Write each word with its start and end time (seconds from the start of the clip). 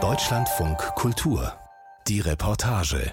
Deutschlandfunk 0.00 0.78
Kultur. 0.94 1.52
Die 2.06 2.20
Reportage. 2.20 3.10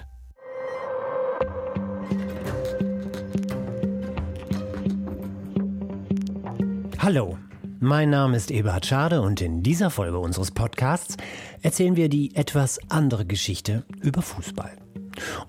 Hallo, 7.00 7.36
mein 7.80 8.10
Name 8.10 8.36
ist 8.36 8.52
Eberhard 8.52 8.86
Schade 8.86 9.22
und 9.22 9.40
in 9.40 9.64
dieser 9.64 9.90
Folge 9.90 10.20
unseres 10.20 10.52
Podcasts 10.52 11.16
erzählen 11.62 11.96
wir 11.96 12.08
die 12.08 12.36
etwas 12.36 12.78
andere 12.88 13.26
Geschichte 13.26 13.84
über 14.02 14.22
Fußball. 14.22 14.76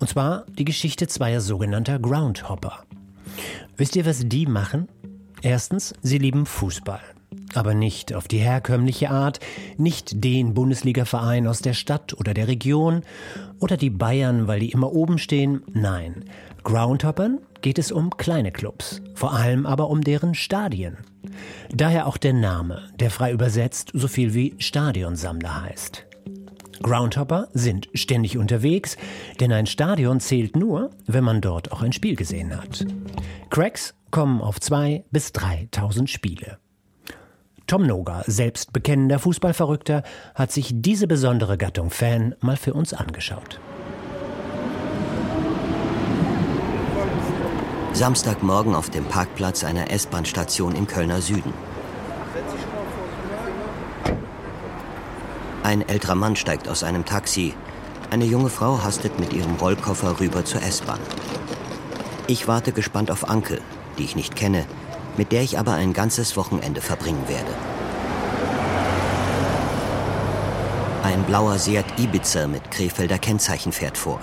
Und 0.00 0.08
zwar 0.08 0.46
die 0.46 0.64
Geschichte 0.64 1.06
zweier 1.06 1.40
sogenannter 1.40 2.00
Groundhopper. 2.00 2.82
Wisst 3.76 3.94
ihr, 3.94 4.04
was 4.04 4.26
die 4.26 4.46
machen? 4.46 4.88
Erstens, 5.42 5.94
sie 6.02 6.18
lieben 6.18 6.44
Fußball. 6.44 7.17
Aber 7.54 7.74
nicht 7.74 8.14
auf 8.14 8.28
die 8.28 8.38
herkömmliche 8.38 9.10
Art, 9.10 9.40
nicht 9.76 10.24
den 10.24 10.54
Bundesligaverein 10.54 11.46
aus 11.46 11.60
der 11.60 11.74
Stadt 11.74 12.14
oder 12.14 12.34
der 12.34 12.48
Region 12.48 13.02
oder 13.58 13.76
die 13.76 13.90
Bayern, 13.90 14.46
weil 14.46 14.60
die 14.60 14.70
immer 14.70 14.92
oben 14.92 15.18
stehen. 15.18 15.62
Nein, 15.72 16.24
Groundhoppern 16.64 17.38
geht 17.60 17.78
es 17.78 17.92
um 17.92 18.16
kleine 18.16 18.52
Clubs, 18.52 19.02
vor 19.14 19.32
allem 19.32 19.66
aber 19.66 19.90
um 19.90 20.02
deren 20.02 20.34
Stadien. 20.34 20.98
Daher 21.70 22.06
auch 22.06 22.16
der 22.16 22.32
Name, 22.32 22.88
der 22.98 23.10
frei 23.10 23.32
übersetzt 23.32 23.90
so 23.94 24.08
viel 24.08 24.34
wie 24.34 24.54
Stadionsammler 24.58 25.62
heißt. 25.62 26.06
Groundhopper 26.82 27.48
sind 27.54 27.88
ständig 27.94 28.38
unterwegs, 28.38 28.96
denn 29.40 29.52
ein 29.52 29.66
Stadion 29.66 30.20
zählt 30.20 30.56
nur, 30.56 30.90
wenn 31.06 31.24
man 31.24 31.40
dort 31.40 31.72
auch 31.72 31.82
ein 31.82 31.92
Spiel 31.92 32.14
gesehen 32.14 32.56
hat. 32.56 32.86
Cracks 33.50 33.94
kommen 34.10 34.40
auf 34.40 34.60
zwei 34.60 35.04
bis 35.10 35.30
3.000 35.30 36.06
Spiele. 36.06 36.58
Tom 37.68 37.86
Noga, 37.86 38.22
selbst 38.26 38.72
bekennender 38.72 39.18
Fußballverrückter, 39.18 40.02
hat 40.34 40.50
sich 40.50 40.72
diese 40.74 41.06
besondere 41.06 41.58
Gattung 41.58 41.90
Fan 41.90 42.34
mal 42.40 42.56
für 42.56 42.72
uns 42.72 42.94
angeschaut. 42.94 43.60
Samstagmorgen 47.92 48.74
auf 48.74 48.88
dem 48.88 49.04
Parkplatz 49.04 49.64
einer 49.64 49.90
S-Bahn-Station 49.90 50.74
im 50.76 50.86
Kölner 50.86 51.20
Süden. 51.20 51.52
Ein 55.62 55.86
älterer 55.86 56.14
Mann 56.14 56.36
steigt 56.36 56.70
aus 56.70 56.82
einem 56.82 57.04
Taxi. 57.04 57.52
Eine 58.10 58.24
junge 58.24 58.48
Frau 58.48 58.82
hastet 58.82 59.20
mit 59.20 59.34
ihrem 59.34 59.56
Rollkoffer 59.56 60.20
rüber 60.20 60.42
zur 60.46 60.62
S-Bahn. 60.62 61.00
Ich 62.28 62.48
warte 62.48 62.72
gespannt 62.72 63.10
auf 63.10 63.28
Anke, 63.28 63.60
die 63.98 64.04
ich 64.04 64.16
nicht 64.16 64.36
kenne, 64.36 64.64
mit 65.18 65.32
der 65.32 65.42
ich 65.42 65.58
aber 65.58 65.72
ein 65.74 65.92
ganzes 65.92 66.36
Wochenende 66.36 66.80
verbringen 66.80 67.24
werde. 67.26 67.50
Ein 71.02 71.24
blauer 71.24 71.58
Seat 71.58 71.84
Ibiza 71.98 72.46
mit 72.46 72.70
Krefelder 72.70 73.18
Kennzeichen 73.18 73.72
fährt 73.72 73.98
vor. 73.98 74.20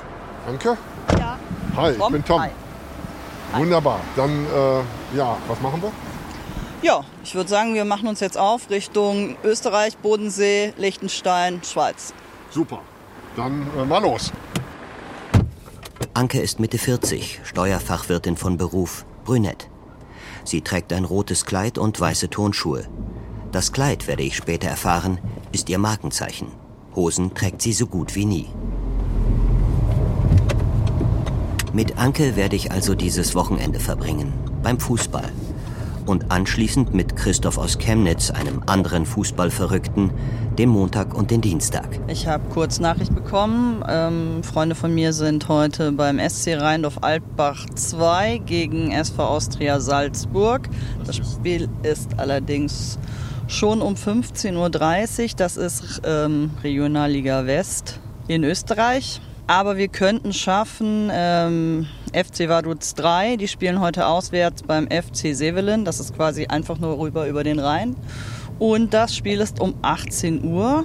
Anke? 0.48 0.78
Ja. 1.20 1.38
Hi, 1.76 1.92
ich 1.92 1.98
Tom? 1.98 2.14
bin 2.14 2.24
Tom. 2.24 2.42
Hi. 2.42 2.50
Wunderbar. 3.54 4.00
Dann, 4.16 4.46
äh, 4.46 5.18
ja, 5.18 5.38
was 5.48 5.62
machen 5.62 5.82
wir? 5.82 5.92
Ja, 6.82 7.04
ich 7.24 7.36
würde 7.36 7.50
sagen, 7.50 7.74
wir 7.74 7.86
machen 7.86 8.08
uns 8.08 8.20
jetzt 8.20 8.38
auf 8.38 8.70
Richtung 8.70 9.38
Österreich, 9.44 9.98
Bodensee, 9.98 10.74
Liechtenstein, 10.78 11.62
Schweiz. 11.64 12.14
Super. 12.52 12.80
Dann 13.36 13.68
äh, 13.78 13.86
mal 13.86 14.02
los. 14.02 14.32
Anke 16.14 16.40
ist 16.40 16.59
Mitte 16.59 16.78
40, 16.78 17.42
Steuerfachwirtin 17.44 18.38
von 18.38 18.58
Beruf, 18.58 19.06
brünett. 19.26 19.70
Sie 20.46 20.62
trägt 20.62 20.94
ein 20.94 21.06
rotes 21.06 21.46
Kleid 21.46 21.78
und 21.78 22.00
weiße 22.00 22.30
Turnschuhe. 22.30 22.86
Das 23.52 23.72
Kleid, 23.72 24.08
werde 24.08 24.24
ich 24.24 24.36
später 24.36 24.68
erfahren, 24.68 25.20
ist 25.52 25.70
ihr 25.70 25.80
Markenzeichen. 25.80 26.48
Hosen 26.96 27.34
trägt 27.34 27.62
sie 27.62 27.74
so 27.74 27.88
gut 27.88 28.16
wie 28.16 28.26
nie. 28.26 28.48
Mit 31.74 31.98
Anke 31.98 32.36
werde 32.36 32.56
ich 32.56 32.72
also 32.72 32.96
dieses 32.96 33.36
Wochenende 33.36 33.80
verbringen, 33.80 34.34
beim 34.64 34.80
Fußball. 34.80 35.31
Und 36.06 36.32
anschließend 36.32 36.94
mit 36.94 37.16
Christoph 37.16 37.58
aus 37.58 37.78
Chemnitz, 37.78 38.30
einem 38.32 38.62
anderen 38.66 39.06
Fußballverrückten, 39.06 40.12
dem 40.58 40.70
Montag 40.70 41.16
und 41.16 41.32
den 41.32 41.42
Dienstag. 41.42 41.88
Ich 42.08 42.28
habe 42.28 42.44
kurz 42.50 42.80
Nachricht 42.80 43.14
bekommen. 43.14 43.84
Ähm, 43.88 44.44
Freunde 44.44 44.76
von 44.76 44.94
mir 44.94 45.14
sind 45.14 45.48
heute 45.48 45.92
beim 45.92 46.20
SC 46.20 46.58
Rheindorf 46.60 47.00
Altbach 47.02 47.66
2 47.74 48.40
gegen 48.46 48.92
SV 48.92 49.24
Austria 49.24 49.80
Salzburg. 49.80 50.70
Das 51.06 51.18
Spiel 51.18 51.70
ist 51.84 52.18
allerdings 52.18 53.00
schon 53.48 53.82
um 53.82 53.96
15.30 53.96 55.24
Uhr. 55.24 55.30
Das 55.38 55.58
ist 55.58 56.02
ähm, 56.06 56.52
Regionalliga 56.64 57.46
West 57.46 58.00
in 58.28 58.44
Österreich. 58.44 59.22
Aber 59.47 59.78
wir 59.78 59.89
könnten 59.89 60.33
schaffen, 60.33 61.09
ähm, 61.13 61.85
FC 62.13 62.50
Vaduz 62.50 62.95
3, 62.95 63.35
die 63.38 63.47
spielen 63.47 63.79
heute 63.79 64.07
auswärts 64.07 64.63
beim 64.63 64.88
FC 64.88 65.35
Sevelen. 65.35 65.85
Das 65.85 66.00
ist 66.00 66.16
quasi 66.16 66.47
einfach 66.47 66.79
nur 66.79 66.97
rüber 66.97 67.28
über 67.28 67.44
den 67.44 67.59
Rhein. 67.59 67.95
Und 68.57 68.94
das 68.94 69.16
Spiel 69.16 69.41
ist 69.41 69.59
um 69.59 69.75
18 69.83 70.44
Uhr. 70.44 70.83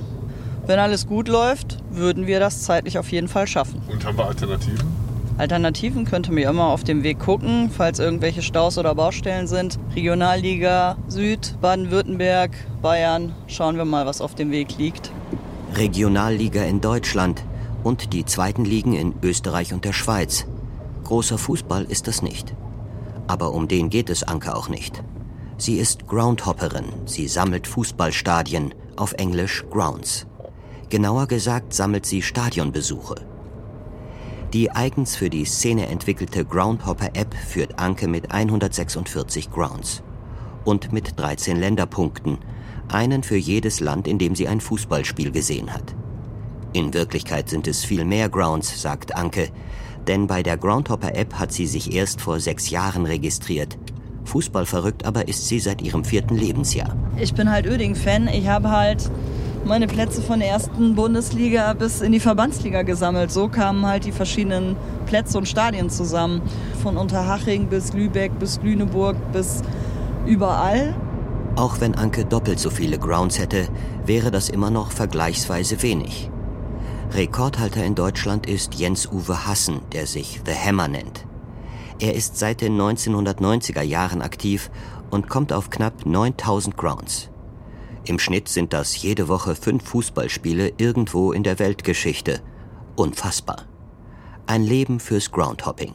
Wenn 0.66 0.78
alles 0.78 1.06
gut 1.06 1.28
läuft, 1.28 1.78
würden 1.91 2.26
wir 2.26 2.38
das 2.38 2.62
zeitlich 2.62 2.98
auf 2.98 3.10
jeden 3.10 3.28
Fall 3.28 3.47
schaffen. 3.47 3.81
Und 3.88 4.04
haben 4.04 4.19
wir 4.19 4.26
Alternativen? 4.26 5.00
Alternativen 5.38 6.04
könnte 6.04 6.31
mir 6.31 6.50
immer 6.50 6.66
auf 6.66 6.84
dem 6.84 7.03
Weg 7.03 7.19
gucken, 7.19 7.71
falls 7.75 7.98
irgendwelche 7.98 8.42
Staus 8.42 8.77
oder 8.77 8.94
Baustellen 8.94 9.47
sind. 9.47 9.78
Regionalliga 9.94 10.98
Süd, 11.09 11.54
Baden-Württemberg, 11.62 12.50
Bayern. 12.82 13.32
Schauen 13.47 13.78
wir 13.78 13.87
mal, 13.87 14.04
was 14.04 14.21
auf 14.21 14.34
dem 14.34 14.50
Weg 14.50 14.77
liegt. 14.77 15.10
Regionalliga 15.77 16.62
in 16.65 16.82
Deutschland 16.82 17.42
und 17.85 18.13
die 18.13 18.25
zweiten 18.25 18.65
Ligen 18.65 18.95
in 18.95 19.15
Österreich 19.23 19.73
und 19.73 19.85
der 19.85 19.93
Schweiz. 19.93 20.47
Großer 21.05 21.39
Fußball 21.39 21.85
ist 21.85 22.07
das 22.07 22.23
nicht. 22.23 22.55
Aber 23.27 23.53
um 23.53 23.69
den 23.69 23.91
geht 23.91 24.11
es 24.11 24.23
Anke 24.23 24.55
auch 24.55 24.69
nicht. 24.69 25.03
Sie 25.57 25.77
ist 25.77 26.07
Groundhopperin. 26.07 26.87
Sie 27.05 27.29
sammelt 27.29 27.67
Fußballstadien, 27.67 28.75
auf 28.97 29.13
Englisch 29.15 29.65
Grounds. 29.71 30.27
Genauer 30.89 31.27
gesagt 31.27 31.73
sammelt 31.73 32.07
sie 32.07 32.23
Stadionbesuche. 32.23 33.17
Die 34.53 34.73
eigens 34.73 35.15
für 35.15 35.31
die 35.31 35.45
Szene 35.45 35.87
entwickelte 35.87 36.45
Groundhopper-App 36.45 37.35
führt 37.35 37.79
Anke 37.79 38.09
mit 38.09 38.33
146 38.33 39.51
Grounds. 39.51 40.03
Und 40.65 40.93
mit 40.93 41.19
13 41.19 41.57
Länderpunkten, 41.57 42.39
einen 42.89 43.23
für 43.23 43.37
jedes 43.37 43.81
Land, 43.81 44.09
in 44.09 44.19
dem 44.19 44.35
sie 44.35 44.49
ein 44.49 44.61
Fußballspiel 44.61 45.31
gesehen 45.31 45.73
hat. 45.73 45.95
In 46.73 46.95
Wirklichkeit 46.95 47.49
sind 47.49 47.67
es 47.67 47.85
viel 47.85 48.05
mehr 48.05 48.29
Grounds, 48.29 48.81
sagt 48.81 49.17
Anke, 49.17 49.49
denn 50.07 50.29
bei 50.29 50.43
der 50.43 50.57
Groundhopper-App 50.57 51.35
hat 51.35 51.53
sie 51.53 51.67
sich 51.67 51.93
erst 51.95 52.21
vor 52.21 52.39
sechs 52.39 52.71
Jahren 52.71 53.07
registriert. 53.07 53.77
Fußballverrückt 54.25 55.05
aber 55.05 55.27
ist 55.27 55.49
sie 55.49 55.59
seit 55.59 55.83
ihrem 55.83 56.05
vierten 56.05 56.37
Lebensjahr. 56.37 56.95
Ich 57.19 57.35
bin 57.35 57.51
halt 57.51 57.67
Öding-Fan. 57.67 58.29
Ich 58.29 58.47
habe 58.47 58.71
halt 58.71 59.11
meine 59.65 59.89
Plätze 59.89 60.23
von 60.23 60.39
der 60.39 60.49
ersten 60.49 60.95
Bundesliga 60.95 61.73
bis 61.73 62.01
in 62.01 62.13
die 62.13 62.21
Verbandsliga 62.21 62.83
gesammelt. 62.83 63.33
So 63.33 63.49
kamen 63.49 63.85
halt 63.85 64.05
die 64.05 64.13
verschiedenen 64.13 64.77
Plätze 65.07 65.39
und 65.39 65.49
Stadien 65.49 65.91
zusammen. 65.91 66.41
Von 66.83 66.97
Unterhaching 66.97 67.67
bis 67.67 67.93
Lübeck 67.93 68.39
bis 68.39 68.61
Lüneburg 68.63 69.17
bis 69.33 69.63
überall. 70.25 70.95
Auch 71.57 71.81
wenn 71.81 71.97
Anke 71.97 72.25
doppelt 72.25 72.61
so 72.61 72.71
viele 72.71 72.99
Grounds 72.99 73.41
hätte, 73.41 73.67
wäre 74.07 74.31
das 74.31 74.49
immer 74.49 74.71
noch 74.71 74.93
vergleichsweise 74.93 75.83
wenig. 75.83 76.31
Rekordhalter 77.12 77.84
in 77.84 77.97
Deutschland 77.97 78.47
ist 78.47 78.75
Jens-Uwe 78.75 79.44
Hassen, 79.44 79.81
der 79.91 80.06
sich 80.06 80.41
The 80.47 80.54
Hammer 80.54 80.87
nennt. 80.87 81.26
Er 81.98 82.15
ist 82.15 82.38
seit 82.38 82.60
den 82.60 82.81
1990er 82.81 83.82
Jahren 83.82 84.22
aktiv 84.22 84.71
und 85.10 85.28
kommt 85.28 85.53
auf 85.53 85.71
knapp 85.71 86.06
9000 86.06 86.76
Grounds. 86.76 87.28
Im 88.04 88.21
Schnitt 88.21 88.48
sind 88.48 88.72
das 88.72 89.03
jede 89.03 89.26
Woche 89.26 89.56
fünf 89.56 89.84
Fußballspiele 89.88 90.74
irgendwo 90.78 91.33
in 91.33 91.42
der 91.42 91.59
Weltgeschichte. 91.59 92.41
Unfassbar. 92.95 93.66
Ein 94.47 94.63
Leben 94.63 95.01
fürs 95.01 95.33
Groundhopping. 95.33 95.95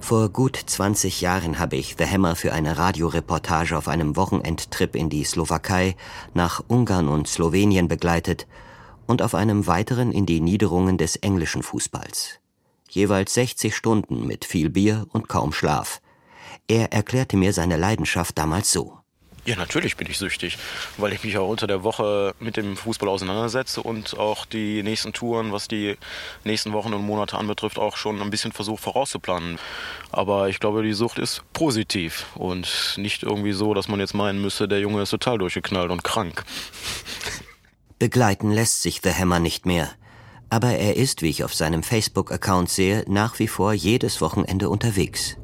Vor 0.00 0.28
gut 0.28 0.56
20 0.56 1.20
Jahren 1.20 1.58
habe 1.58 1.74
ich 1.76 1.96
The 1.98 2.06
Hammer 2.06 2.36
für 2.36 2.52
eine 2.52 2.78
Radioreportage 2.78 3.76
auf 3.76 3.88
einem 3.88 4.16
Wochenendtrip 4.16 4.94
in 4.94 5.10
die 5.10 5.24
Slowakei, 5.24 5.96
nach 6.32 6.62
Ungarn 6.68 7.08
und 7.08 7.26
Slowenien 7.26 7.88
begleitet 7.88 8.46
und 9.10 9.22
auf 9.22 9.34
einem 9.34 9.66
weiteren 9.66 10.12
in 10.12 10.24
die 10.24 10.40
Niederungen 10.40 10.96
des 10.96 11.16
englischen 11.16 11.64
Fußballs. 11.64 12.38
Jeweils 12.88 13.34
60 13.34 13.74
Stunden 13.74 14.24
mit 14.24 14.44
viel 14.44 14.70
Bier 14.70 15.06
und 15.10 15.28
kaum 15.28 15.52
Schlaf. 15.52 16.00
Er 16.68 16.92
erklärte 16.92 17.36
mir 17.36 17.52
seine 17.52 17.76
Leidenschaft 17.76 18.38
damals 18.38 18.70
so. 18.70 19.00
Ja, 19.46 19.56
natürlich 19.56 19.96
bin 19.96 20.06
ich 20.08 20.18
süchtig, 20.18 20.58
weil 20.96 21.12
ich 21.12 21.24
mich 21.24 21.38
auch 21.38 21.48
unter 21.48 21.66
der 21.66 21.82
Woche 21.82 22.34
mit 22.38 22.56
dem 22.56 22.76
Fußball 22.76 23.08
auseinandersetze 23.08 23.82
und 23.82 24.16
auch 24.16 24.44
die 24.44 24.82
nächsten 24.84 25.12
Touren, 25.12 25.50
was 25.50 25.66
die 25.66 25.96
nächsten 26.44 26.72
Wochen 26.72 26.94
und 26.94 27.02
Monate 27.02 27.36
anbetrifft, 27.36 27.78
auch 27.78 27.96
schon 27.96 28.22
ein 28.22 28.30
bisschen 28.30 28.52
versuche 28.52 28.80
vorauszuplanen. 28.80 29.58
Aber 30.12 30.48
ich 30.50 30.60
glaube, 30.60 30.84
die 30.84 30.92
Sucht 30.92 31.18
ist 31.18 31.42
positiv 31.52 32.26
und 32.36 32.94
nicht 32.96 33.24
irgendwie 33.24 33.52
so, 33.52 33.74
dass 33.74 33.88
man 33.88 33.98
jetzt 33.98 34.14
meinen 34.14 34.40
müsste, 34.40 34.68
der 34.68 34.78
Junge 34.78 35.02
ist 35.02 35.10
total 35.10 35.38
durchgeknallt 35.38 35.90
und 35.90 36.04
krank. 36.04 36.44
Begleiten 38.00 38.50
lässt 38.50 38.80
sich 38.80 39.02
The 39.04 39.12
Hammer 39.12 39.40
nicht 39.40 39.66
mehr. 39.66 39.86
Aber 40.48 40.70
er 40.70 40.96
ist, 40.96 41.20
wie 41.20 41.28
ich 41.28 41.44
auf 41.44 41.54
seinem 41.54 41.82
Facebook-Account 41.82 42.70
sehe, 42.70 43.04
nach 43.06 43.38
wie 43.38 43.46
vor 43.46 43.74
jedes 43.74 44.22
Wochenende 44.22 44.70
unterwegs. 44.70 45.36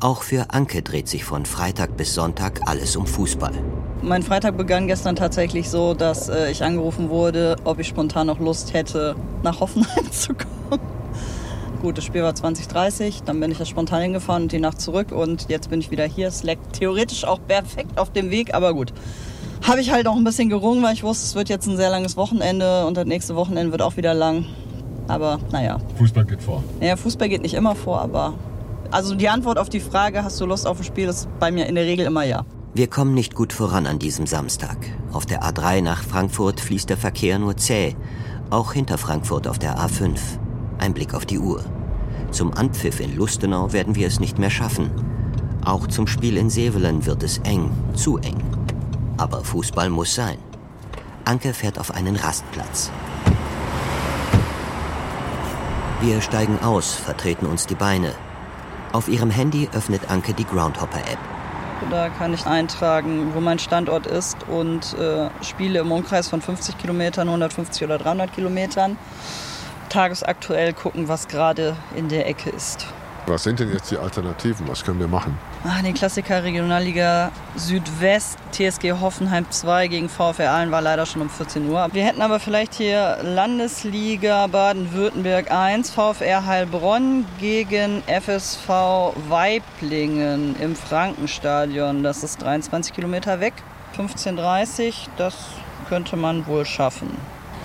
Auch 0.00 0.22
für 0.22 0.48
Anke 0.48 0.80
dreht 0.80 1.08
sich 1.08 1.24
von 1.24 1.44
Freitag 1.44 1.98
bis 1.98 2.14
Sonntag 2.14 2.62
alles 2.64 2.96
um 2.96 3.06
Fußball. 3.06 3.52
Mein 4.00 4.22
Freitag 4.22 4.56
begann 4.56 4.86
gestern 4.86 5.14
tatsächlich 5.14 5.68
so, 5.68 5.92
dass 5.92 6.30
äh, 6.30 6.50
ich 6.50 6.64
angerufen 6.64 7.10
wurde, 7.10 7.56
ob 7.64 7.78
ich 7.80 7.88
spontan 7.88 8.28
noch 8.28 8.40
Lust 8.40 8.72
hätte, 8.72 9.14
nach 9.42 9.60
Hoffenheim 9.60 10.10
zu 10.10 10.32
kommen. 10.32 10.80
Gut, 11.82 11.98
das 11.98 12.04
Spiel 12.04 12.22
war 12.22 12.34
2030, 12.34 13.24
dann 13.24 13.40
bin 13.40 13.50
ich 13.50 13.58
ja 13.58 13.66
spontan 13.66 14.00
hingefahren 14.00 14.44
und 14.44 14.52
die 14.52 14.58
Nacht 14.58 14.80
zurück 14.80 15.12
und 15.12 15.50
jetzt 15.50 15.68
bin 15.68 15.80
ich 15.80 15.90
wieder 15.90 16.06
hier. 16.06 16.28
Es 16.28 16.44
leckt 16.44 16.72
theoretisch 16.72 17.24
auch 17.26 17.40
perfekt 17.46 17.98
auf 17.98 18.10
dem 18.10 18.30
Weg, 18.30 18.54
aber 18.54 18.72
gut. 18.72 18.94
Habe 19.68 19.82
ich 19.82 19.92
halt 19.92 20.08
auch 20.08 20.16
ein 20.16 20.24
bisschen 20.24 20.48
gerungen, 20.48 20.82
weil 20.82 20.94
ich 20.94 21.02
wusste, 21.02 21.26
es 21.26 21.34
wird 21.34 21.50
jetzt 21.50 21.66
ein 21.66 21.76
sehr 21.76 21.90
langes 21.90 22.16
Wochenende 22.16 22.86
und 22.86 22.96
das 22.96 23.04
nächste 23.04 23.36
Wochenende 23.36 23.70
wird 23.70 23.82
auch 23.82 23.98
wieder 23.98 24.14
lang. 24.14 24.46
Aber 25.08 25.38
naja. 25.52 25.76
Fußball 25.98 26.24
geht 26.24 26.40
vor. 26.40 26.64
Naja, 26.80 26.96
Fußball 26.96 27.28
geht 27.28 27.42
nicht 27.42 27.52
immer 27.52 27.74
vor, 27.74 28.00
aber 28.00 28.32
also 28.90 29.14
die 29.14 29.28
Antwort 29.28 29.58
auf 29.58 29.68
die 29.68 29.80
Frage, 29.80 30.24
hast 30.24 30.40
du 30.40 30.46
Lust 30.46 30.66
auf 30.66 30.78
ein 30.78 30.84
Spiel, 30.84 31.06
ist 31.06 31.28
bei 31.38 31.50
mir 31.50 31.66
in 31.66 31.74
der 31.74 31.84
Regel 31.84 32.06
immer 32.06 32.24
ja. 32.24 32.46
Wir 32.72 32.86
kommen 32.86 33.12
nicht 33.12 33.34
gut 33.34 33.52
voran 33.52 33.86
an 33.86 33.98
diesem 33.98 34.26
Samstag. 34.26 34.78
Auf 35.12 35.26
der 35.26 35.42
A3 35.42 35.82
nach 35.82 36.02
Frankfurt 36.02 36.60
fließt 36.60 36.88
der 36.88 36.96
Verkehr 36.96 37.38
nur 37.38 37.58
zäh. 37.58 37.94
Auch 38.48 38.72
hinter 38.72 38.96
Frankfurt 38.96 39.46
auf 39.46 39.58
der 39.58 39.76
A5. 39.76 40.18
Ein 40.78 40.94
Blick 40.94 41.12
auf 41.12 41.26
die 41.26 41.40
Uhr. 41.40 41.62
Zum 42.30 42.54
Anpfiff 42.54 43.00
in 43.00 43.14
Lustenau 43.16 43.70
werden 43.74 43.96
wir 43.96 44.06
es 44.06 44.18
nicht 44.18 44.38
mehr 44.38 44.50
schaffen. 44.50 44.90
Auch 45.62 45.88
zum 45.88 46.06
Spiel 46.06 46.38
in 46.38 46.48
Sevelen 46.48 47.04
wird 47.04 47.22
es 47.22 47.36
eng, 47.44 47.70
zu 47.92 48.16
eng. 48.16 48.57
Aber 49.18 49.44
Fußball 49.44 49.90
muss 49.90 50.14
sein. 50.14 50.38
Anke 51.24 51.52
fährt 51.52 51.78
auf 51.78 51.94
einen 51.94 52.16
Rastplatz. 52.16 52.90
Wir 56.00 56.20
steigen 56.20 56.60
aus, 56.60 56.94
vertreten 56.94 57.46
uns 57.46 57.66
die 57.66 57.74
Beine. 57.74 58.14
Auf 58.92 59.08
ihrem 59.08 59.30
Handy 59.30 59.68
öffnet 59.74 60.10
Anke 60.10 60.32
die 60.32 60.44
Groundhopper-App. 60.44 61.18
Da 61.90 62.08
kann 62.08 62.32
ich 62.32 62.46
eintragen, 62.46 63.32
wo 63.34 63.40
mein 63.40 63.58
Standort 63.58 64.06
ist 64.06 64.36
und 64.48 64.94
äh, 64.98 65.28
Spiele 65.42 65.80
im 65.80 65.92
Umkreis 65.92 66.28
von 66.28 66.40
50 66.40 66.78
Kilometern, 66.78 67.28
150 67.28 67.84
oder 67.84 67.98
300 67.98 68.32
Kilometern. 68.32 68.96
Tagesaktuell 69.88 70.72
gucken, 70.72 71.08
was 71.08 71.28
gerade 71.28 71.76
in 71.96 72.08
der 72.08 72.26
Ecke 72.28 72.50
ist. 72.50 72.86
Was 73.28 73.42
sind 73.42 73.60
denn 73.60 73.70
jetzt 73.70 73.90
die 73.90 73.98
Alternativen? 73.98 74.66
Was 74.68 74.82
können 74.82 75.00
wir 75.00 75.06
machen? 75.06 75.36
Ah, 75.62 75.82
die 75.82 75.92
Klassiker 75.92 76.42
Regionalliga 76.42 77.30
Südwest, 77.56 78.38
TSG 78.52 78.92
Hoffenheim 78.92 79.44
2 79.50 79.88
gegen 79.88 80.08
VfR 80.08 80.50
Aalen 80.50 80.70
war 80.70 80.80
leider 80.80 81.04
schon 81.04 81.20
um 81.20 81.28
14 81.28 81.68
Uhr. 81.68 81.88
Wir 81.92 82.04
hätten 82.04 82.22
aber 82.22 82.40
vielleicht 82.40 82.72
hier 82.72 83.18
Landesliga 83.22 84.46
Baden-Württemberg 84.46 85.50
1, 85.50 85.90
VfR 85.90 86.46
Heilbronn 86.46 87.26
gegen 87.38 88.02
FSV 88.06 88.68
Weiblingen 89.28 90.56
im 90.58 90.74
Frankenstadion. 90.74 92.02
Das 92.02 92.24
ist 92.24 92.40
23 92.40 92.94
Kilometer 92.94 93.40
weg. 93.40 93.52
15.30 93.98 95.08
das 95.18 95.34
könnte 95.90 96.16
man 96.16 96.46
wohl 96.46 96.64
schaffen. 96.64 97.14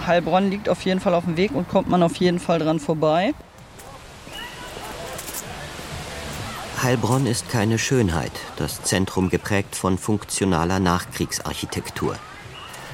Heilbronn 0.06 0.50
liegt 0.51 0.68
auf 0.68 0.81
jeden 0.81 1.00
Fall 1.00 1.13
auf 1.13 1.24
dem 1.24 1.38
Weg 1.38 1.56
und 1.56 1.69
kommt 1.69 1.88
man 1.88 2.04
auf 2.04 2.18
jeden 2.18 2.39
Fall 2.39 2.60
dran 2.60 2.81
vorbei. 2.81 3.33
Heilbronn 6.84 7.28
ist 7.28 7.48
keine 7.48 7.80
Schönheit, 7.80 8.34
das 8.58 8.84
Zentrum 8.84 9.30
geprägt 9.30 9.74
von 9.74 9.98
funktionaler 9.98 10.82
Nachkriegsarchitektur. 10.82 12.18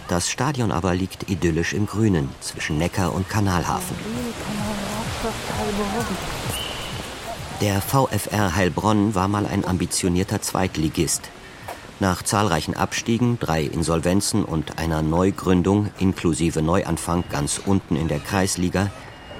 Das 0.08 0.30
Stadion 0.30 0.72
aber 0.72 0.94
liegt 0.94 1.28
idyllisch 1.28 1.74
im 1.74 1.88
Grünen 1.88 2.30
zwischen 2.40 2.78
Neckar 2.78 3.16
und 3.16 3.30
Kanalhafen. 3.30 3.98
Der 7.62 7.82
VfR 7.82 8.56
Heilbronn 8.56 9.16
war 9.16 9.28
mal 9.28 9.48
ein 9.48 9.66
ambitionierter 9.66 10.40
Zweitligist. 10.40 11.24
Nach 12.00 12.22
zahlreichen 12.22 12.76
Abstiegen, 12.76 13.40
drei 13.40 13.64
Insolvenzen 13.64 14.46
und 14.46 14.78
einer 14.78 15.02
Neugründung 15.02 15.90
inklusive 15.98 16.62
Neuanfang 16.62 17.24
ganz 17.32 17.60
unten 17.66 17.96
in 17.96 18.08
der 18.08 18.20
Kreisliga 18.20 18.92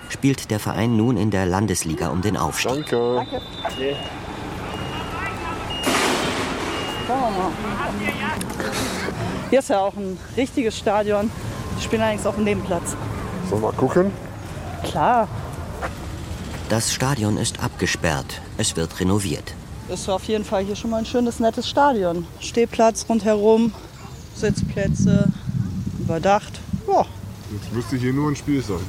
spielt 0.10 0.50
der 0.50 0.60
Verein 0.60 0.98
nun 0.98 1.18
in 1.18 1.30
der 1.30 1.46
Landesliga 1.46 2.10
um 2.10 2.24
den 2.24 2.36
Aufstieg. 2.36 2.88
Danke. 2.90 3.42
Danke. 3.62 3.96
Hier 9.50 9.60
ist 9.60 9.70
ja 9.70 9.80
auch 9.80 9.96
ein 9.96 10.18
richtiges 10.38 10.78
Stadion. 10.78 11.32
Die 11.78 11.84
spielen 11.84 12.02
allerdings 12.02 12.26
auf 12.26 12.36
dem 12.36 12.44
Nebenplatz. 12.44 12.96
Sollen 13.50 13.62
wir 13.62 13.72
mal 13.72 13.78
gucken? 13.78 14.12
Klar. 14.84 15.28
Das 16.70 16.94
Stadion 16.94 17.38
ist 17.38 17.64
abgesperrt. 17.64 18.42
Es 18.58 18.76
wird 18.76 19.00
renoviert. 19.00 19.54
Ist 19.90 20.08
auf 20.08 20.26
jeden 20.26 20.46
Fall 20.46 20.64
hier 20.64 20.76
schon 20.76 20.92
mal 20.92 20.98
ein 20.98 21.06
schönes, 21.06 21.40
nettes 21.40 21.68
Stadion. 21.68 22.28
Stehplatz 22.40 23.08
rundherum, 23.10 23.74
Sitzplätze, 24.36 25.30
überdacht. 25.98 26.60
Ja. 26.88 27.06
Jetzt 27.52 27.74
müsste 27.74 27.96
hier 27.98 28.14
nur 28.14 28.30
ein 28.30 28.36
Spiel 28.36 28.62
sein. 28.62 28.86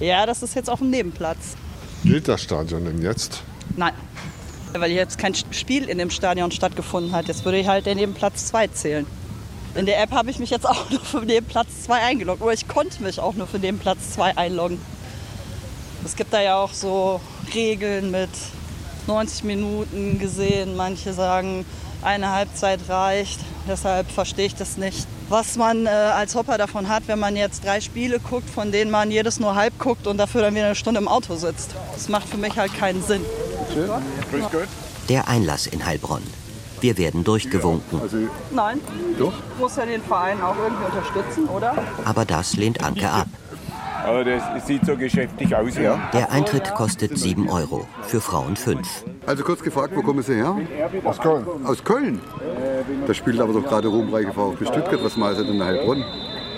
Ja, 0.00 0.24
das 0.24 0.42
ist 0.42 0.54
jetzt 0.54 0.70
auf 0.70 0.78
dem 0.78 0.88
Nebenplatz. 0.88 1.54
Gilt 2.02 2.28
das 2.28 2.40
Stadion 2.40 2.84
denn 2.86 3.02
jetzt? 3.02 3.42
Nein. 3.76 3.92
Weil 4.74 4.90
jetzt 4.90 5.18
kein 5.18 5.34
Spiel 5.34 5.88
in 5.88 5.98
dem 5.98 6.10
Stadion 6.10 6.50
stattgefunden 6.50 7.12
hat. 7.12 7.28
Jetzt 7.28 7.44
würde 7.44 7.58
ich 7.58 7.68
halt 7.68 7.86
den 7.86 7.98
Nebenplatz 7.98 8.46
2 8.46 8.68
zählen. 8.68 9.06
In 9.74 9.86
der 9.86 10.02
App 10.02 10.12
habe 10.12 10.30
ich 10.30 10.38
mich 10.38 10.50
jetzt 10.50 10.66
auch 10.68 10.90
nur 10.90 11.00
für 11.00 11.24
den 11.24 11.44
Platz 11.44 11.84
2 11.84 11.94
eingeloggt. 11.94 12.42
Aber 12.42 12.52
ich 12.52 12.68
konnte 12.68 13.02
mich 13.02 13.20
auch 13.20 13.34
nur 13.34 13.46
für 13.46 13.58
den 13.58 13.78
Platz 13.78 14.12
2 14.14 14.36
einloggen. 14.36 14.80
Es 16.04 16.16
gibt 16.16 16.32
da 16.32 16.42
ja 16.42 16.56
auch 16.56 16.72
so 16.72 17.20
Regeln 17.54 18.10
mit 18.10 18.30
90 19.06 19.44
Minuten 19.44 20.18
gesehen. 20.18 20.76
Manche 20.76 21.12
sagen, 21.12 21.64
eine 22.02 22.30
Halbzeit 22.30 22.80
reicht. 22.88 23.40
Deshalb 23.68 24.10
verstehe 24.10 24.46
ich 24.46 24.54
das 24.54 24.76
nicht. 24.76 25.06
Was 25.28 25.56
man 25.56 25.86
äh, 25.86 25.88
als 25.88 26.34
Hopper 26.34 26.58
davon 26.58 26.88
hat, 26.88 27.04
wenn 27.06 27.18
man 27.18 27.36
jetzt 27.36 27.64
drei 27.64 27.80
Spiele 27.80 28.18
guckt, 28.18 28.50
von 28.50 28.72
denen 28.72 28.90
man 28.90 29.10
jedes 29.10 29.38
nur 29.40 29.54
halb 29.54 29.78
guckt 29.78 30.06
und 30.06 30.18
dafür 30.18 30.42
dann 30.42 30.54
wieder 30.54 30.66
eine 30.66 30.74
Stunde 30.74 31.00
im 31.00 31.08
Auto 31.08 31.36
sitzt. 31.36 31.74
Das 31.94 32.08
macht 32.08 32.28
für 32.28 32.36
mich 32.36 32.56
halt 32.58 32.76
keinen 32.76 33.02
Sinn. 33.02 33.24
Grüß 33.74 34.42
Gott. 34.52 34.68
Der 35.08 35.28
Einlass 35.28 35.66
in 35.66 35.84
Heilbronn. 35.84 36.22
Wir 36.80 36.98
werden 36.98 37.22
durchgewunken. 37.24 38.00
Also, 38.00 38.16
Nein, 38.50 38.80
doch? 39.18 39.32
muss 39.58 39.76
ja 39.76 39.86
den 39.86 40.02
Verein 40.02 40.42
auch 40.42 40.56
irgendwie 40.60 40.84
unterstützen, 40.84 41.48
oder? 41.48 41.74
Aber 42.04 42.24
das 42.24 42.56
lehnt 42.56 42.82
Anke 42.82 43.08
ab. 43.08 43.28
Aber 44.04 44.24
das 44.24 44.66
sieht 44.66 44.84
so 44.84 44.96
geschäftig 44.96 45.54
aus, 45.54 45.76
ja. 45.76 46.10
Der 46.12 46.32
Eintritt 46.32 46.74
kostet 46.74 47.16
7 47.16 47.48
Euro, 47.48 47.86
für 48.02 48.20
Frauen 48.20 48.56
5. 48.56 49.04
Also 49.26 49.44
kurz 49.44 49.62
gefragt, 49.62 49.92
wo 49.94 50.02
kommen 50.02 50.22
Sie 50.24 50.34
her? 50.34 50.56
Aus 51.04 51.18
Köln. 51.18 51.46
Aus 51.64 51.84
Köln? 51.84 52.20
Da 53.06 53.14
spielt 53.14 53.40
aber 53.40 53.52
doch 53.52 53.62
gerade 53.62 53.86
ruhmreiche 53.86 54.32
VfB 54.32 54.66
Stuttgart. 54.66 55.04
Was 55.04 55.16
meint 55.16 55.38
ihr 55.38 55.44
denn 55.44 55.54
in 55.54 55.62
Heilbronn? 55.64 56.04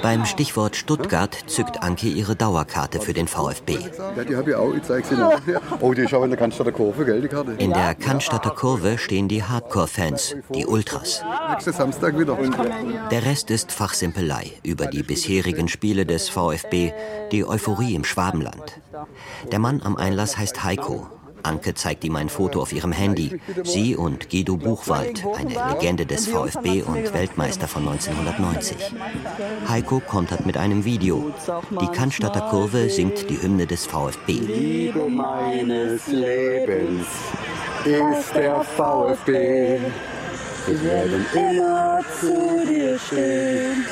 Beim 0.04 0.26
Stichwort 0.26 0.76
Stuttgart 0.76 1.34
zückt 1.46 1.82
Anke 1.82 2.08
ihre 2.08 2.37
Dauerkarte 2.37 3.00
für 3.00 3.14
den 3.14 3.26
VfB. 3.26 3.78
Ja, 4.14 4.23
die 4.23 4.37
habe 4.37 4.50
ich 4.50 4.54
auch. 4.54 4.75
Ich 4.75 4.82
zeige 4.82 5.06
sie 5.06 5.14
nachher. 5.14 5.62
Oh, 5.80 5.94
die 5.94 6.02
ist 6.02 6.12
aber 6.12 6.25
in 6.25 6.30
der 6.30 6.38
Cannstatter 6.38 6.73
Kurve, 6.73 7.06
gell, 7.06 7.23
die 7.23 7.28
Karte? 7.28 7.52
In 7.52 7.73
der 7.73 7.94
Cannstatter 7.94 8.50
Kurve 8.50 8.99
stehen 8.99 9.28
die 9.28 9.42
Hardcore-Fans, 9.42 10.37
die 10.54 10.66
Ultras. 10.66 11.25
Nächsten 11.49 11.73
Samstag 11.73 12.18
wieder. 12.18 12.37
Der 13.11 13.25
Rest 13.25 13.50
ist 13.50 13.73
Fachsimpelei 13.73 14.52
über 14.62 14.88
die 14.88 15.02
bisherigen 15.02 15.68
Spiele 15.68 16.04
des 16.04 16.28
VfB, 16.28 16.92
die 17.32 17.46
Euphorie 17.46 17.94
im 17.94 18.04
Schwabenland. 18.04 18.82
Der 19.50 19.58
Mann 19.58 19.80
am 19.80 19.96
Einlass 19.96 20.37
heißt 20.37 20.64
Heiko. 20.64 21.06
Anke 21.45 21.75
zeigt 21.75 22.05
ihm 22.05 22.17
ein 22.17 22.29
Foto 22.29 22.61
auf 22.61 22.73
ihrem 22.73 22.93
Handy. 22.93 23.41
Sie 23.63 23.97
und 23.97 24.31
Guido 24.31 24.57
Buchwald, 24.57 25.25
eine 25.37 25.75
Legende 25.75 26.07
des 26.07 26.27
VfB 26.27 26.83
und 26.83 27.13
Weltmeister 27.13 27.69
von 27.69 27.87
1990. 27.87 28.77
Heiko 29.69 30.01
kontert 30.01 30.47
mit 30.47 30.57
einem 30.57 30.85
Video. 30.85 31.33
Die 31.81 31.89
Cannstatter 31.89 32.49
Kurve 32.51 32.89
singt 32.89 33.29
die 33.29 33.41
Hymne 33.41 33.67
des 33.67 33.87
VfB. 33.87 34.33
Liebe 34.33 35.09
meines 35.09 36.07
Lebens 36.09 37.07
ist 37.85 38.35
der 38.35 38.63
VfB. 38.63 39.79
Wir 40.67 40.83
werden 40.83 41.27
immer 41.35 42.01
zu 42.19 42.65
dir 42.67 42.99
stehen. 42.99 43.85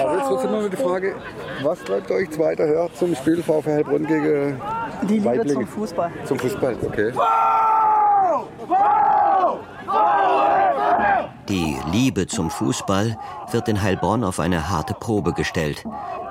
Aber 0.00 0.16
jetzt 0.16 0.26
trotzdem 0.26 0.50
mal 0.50 0.70
die 0.70 0.76
Frage, 0.76 1.14
was 1.62 1.78
treibt 1.84 2.10
euch 2.10 2.30
zweiter 2.30 2.66
her 2.66 2.88
zum 2.94 3.14
Spiel 3.14 3.42
VfL 3.42 3.70
Heilbronn 3.72 4.06
gegen 4.06 4.60
Die 5.02 5.14
Liebe 5.14 5.24
Weiblinge? 5.26 5.52
zum 5.54 5.66
Fußball. 5.66 6.10
Zum 6.24 6.38
Fußball, 6.38 6.76
okay. 6.82 7.12
Die 11.48 11.76
Liebe 11.92 12.26
zum 12.26 12.50
Fußball 12.50 13.16
wird 13.50 13.68
in 13.68 13.82
Heilbronn 13.82 14.24
auf 14.24 14.40
eine 14.40 14.70
harte 14.70 14.94
Probe 14.94 15.32
gestellt, 15.32 15.84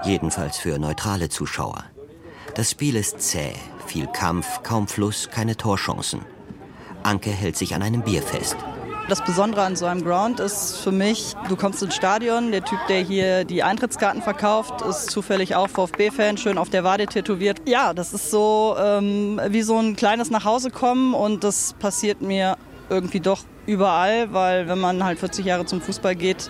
jedenfalls 0.03 0.57
für 0.57 0.79
neutrale 0.79 1.29
Zuschauer. 1.29 1.83
Das 2.55 2.71
Spiel 2.71 2.95
ist 2.95 3.21
zäh, 3.21 3.53
viel 3.85 4.07
Kampf, 4.07 4.63
kaum 4.63 4.87
Fluss, 4.87 5.29
keine 5.29 5.55
Torchancen. 5.55 6.21
Anke 7.03 7.29
hält 7.29 7.55
sich 7.57 7.75
an 7.75 7.81
einem 7.83 8.01
Bier 8.01 8.21
fest. 8.21 8.55
Das 9.09 9.21
Besondere 9.21 9.63
an 9.63 9.75
so 9.75 9.85
einem 9.85 10.03
Ground 10.05 10.39
ist 10.39 10.77
für 10.77 10.91
mich, 10.91 11.35
du 11.49 11.57
kommst 11.57 11.83
ins 11.83 11.93
Stadion, 11.93 12.51
der 12.51 12.63
Typ, 12.63 12.79
der 12.87 13.01
hier 13.01 13.43
die 13.43 13.61
Eintrittskarten 13.61 14.21
verkauft, 14.21 14.81
ist 14.81 15.11
zufällig 15.11 15.55
auch 15.55 15.67
VfB-Fan, 15.67 16.37
schön 16.37 16.57
auf 16.57 16.69
der 16.69 16.85
Wade 16.85 17.05
tätowiert. 17.05 17.61
Ja, 17.65 17.93
das 17.93 18.13
ist 18.13 18.31
so 18.31 18.75
ähm, 18.79 19.41
wie 19.49 19.61
so 19.61 19.77
ein 19.77 19.97
kleines 19.97 20.31
Nachhausekommen 20.31 21.13
und 21.13 21.43
das 21.43 21.73
passiert 21.79 22.21
mir 22.21 22.57
irgendwie 22.89 23.19
doch 23.19 23.41
überall, 23.65 24.31
weil 24.31 24.69
wenn 24.69 24.79
man 24.79 25.03
halt 25.03 25.19
40 25.19 25.45
Jahre 25.45 25.65
zum 25.65 25.81
Fußball 25.81 26.15
geht, 26.15 26.49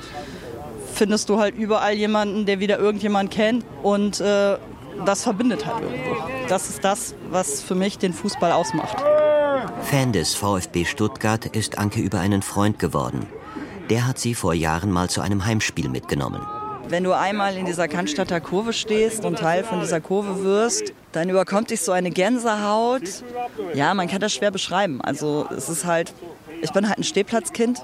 findest 0.94 1.30
du 1.30 1.40
halt 1.40 1.56
überall 1.56 1.94
jemanden, 1.94 2.46
der 2.46 2.60
wieder 2.60 2.78
irgendjemand 2.78 3.32
kennt 3.32 3.66
und 3.82 4.22
äh, 4.22 4.58
das 5.06 5.24
verbindet 5.24 5.66
halt 5.66 5.82
irgendwo. 5.82 6.16
Das 6.48 6.70
ist 6.70 6.84
das, 6.84 7.16
was 7.32 7.62
für 7.64 7.76
mich 7.76 7.98
den 7.98 8.14
Fußball 8.14 8.52
ausmacht. 8.52 8.98
Fan 9.84 10.14
des 10.14 10.34
VfB 10.34 10.86
Stuttgart 10.86 11.46
ist 11.46 11.78
Anke 11.78 12.00
über 12.00 12.20
einen 12.20 12.42
Freund 12.42 12.80
geworden. 12.80 13.28
Der 13.90 14.08
hat 14.08 14.18
sie 14.18 14.34
vor 14.34 14.54
Jahren 14.54 14.92
mal 14.92 15.10
zu 15.10 15.22
einem 15.22 15.46
Heimspiel 15.46 15.90
mitgenommen. 15.90 16.42
Wenn 16.88 17.04
du 17.04 17.14
einmal 17.14 17.56
in 17.58 17.66
dieser 17.66 17.88
Cannstatter 17.88 18.42
Kurve 18.42 18.74
stehst 18.74 19.26
und 19.26 19.40
Teil 19.40 19.64
von 19.64 19.82
dieser 19.82 20.02
Kurve 20.02 20.44
wirst, 20.44 20.94
dann 21.12 21.30
überkommt 21.30 21.70
dich 21.70 21.82
so 21.82 21.92
eine 21.92 22.10
Gänsehaut. 22.10 23.24
Ja, 23.74 23.94
man 23.94 24.08
kann 24.08 24.20
das 24.20 24.34
schwer 24.34 24.52
beschreiben. 24.52 25.02
Also 25.02 25.48
es 25.56 25.70
ist 25.70 25.86
halt, 25.86 26.14
ich 26.62 26.72
bin 26.72 26.88
halt 26.88 26.98
ein 26.98 27.04
Stehplatzkind. 27.04 27.84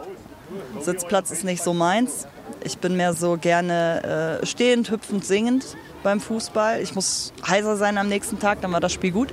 Sitzplatz 0.79 1.31
ist 1.31 1.43
nicht 1.43 1.61
so 1.61 1.73
meins. 1.73 2.27
Ich 2.63 2.77
bin 2.77 2.97
mehr 2.97 3.13
so 3.13 3.37
gerne 3.37 4.39
äh, 4.41 4.45
stehend, 4.45 4.89
hüpfend, 4.89 5.23
singend 5.25 5.77
beim 6.03 6.19
Fußball. 6.19 6.81
Ich 6.81 6.95
muss 6.95 7.33
heiser 7.47 7.75
sein 7.77 7.97
am 7.97 8.07
nächsten 8.07 8.39
Tag, 8.39 8.61
dann 8.61 8.71
war 8.71 8.79
das 8.79 8.93
Spiel 8.93 9.11
gut. 9.11 9.29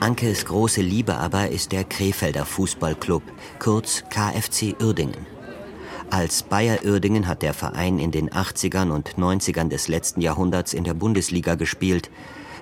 Ankes 0.00 0.44
große 0.44 0.82
Liebe 0.82 1.16
aber 1.16 1.48
ist 1.48 1.72
der 1.72 1.82
Krefelder 1.82 2.44
Fußballclub, 2.44 3.22
kurz 3.58 4.04
KFC 4.10 4.76
Uerdingen. 4.80 5.26
Als 6.10 6.42
Bayer 6.42 6.84
Uerdingen 6.84 7.26
hat 7.26 7.40
der 7.42 7.54
Verein 7.54 7.98
in 7.98 8.10
den 8.10 8.28
80ern 8.28 8.90
und 8.90 9.16
90ern 9.16 9.68
des 9.68 9.88
letzten 9.88 10.20
Jahrhunderts 10.20 10.74
in 10.74 10.84
der 10.84 10.92
Bundesliga 10.92 11.54
gespielt, 11.54 12.10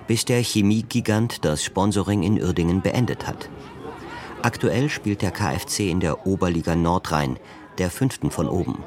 bis 0.07 0.23
der 0.23 0.41
Chemiegigant 0.41 1.43
das 1.43 1.63
Sponsoring 1.63 2.23
in 2.23 2.41
Uerdingen 2.41 2.81
beendet 2.81 3.27
hat. 3.27 3.49
Aktuell 4.41 4.89
spielt 4.89 5.21
der 5.21 5.31
KFC 5.31 5.91
in 5.91 5.99
der 5.99 6.25
Oberliga 6.25 6.75
Nordrhein, 6.75 7.37
der 7.77 7.91
fünften 7.91 8.31
von 8.31 8.47
oben. 8.47 8.83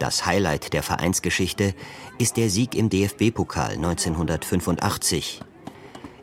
Das 0.00 0.26
Highlight 0.26 0.72
der 0.72 0.82
Vereinsgeschichte 0.82 1.74
ist 2.18 2.36
der 2.36 2.50
Sieg 2.50 2.74
im 2.74 2.88
DFB-Pokal 2.88 3.74
1985. 3.74 5.42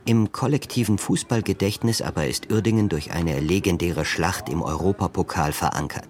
Im 0.08 0.32
kollektiven 0.32 1.00
Fußballgedächtnis 1.00 2.04
aber 2.04 2.28
ist 2.28 2.52
Uerdingen 2.52 2.90
durch 2.90 3.10
eine 3.12 3.40
legendäre 3.40 4.06
Schlacht 4.06 4.50
im 4.50 4.62
Europapokal 4.62 5.52
verankert. 5.52 6.08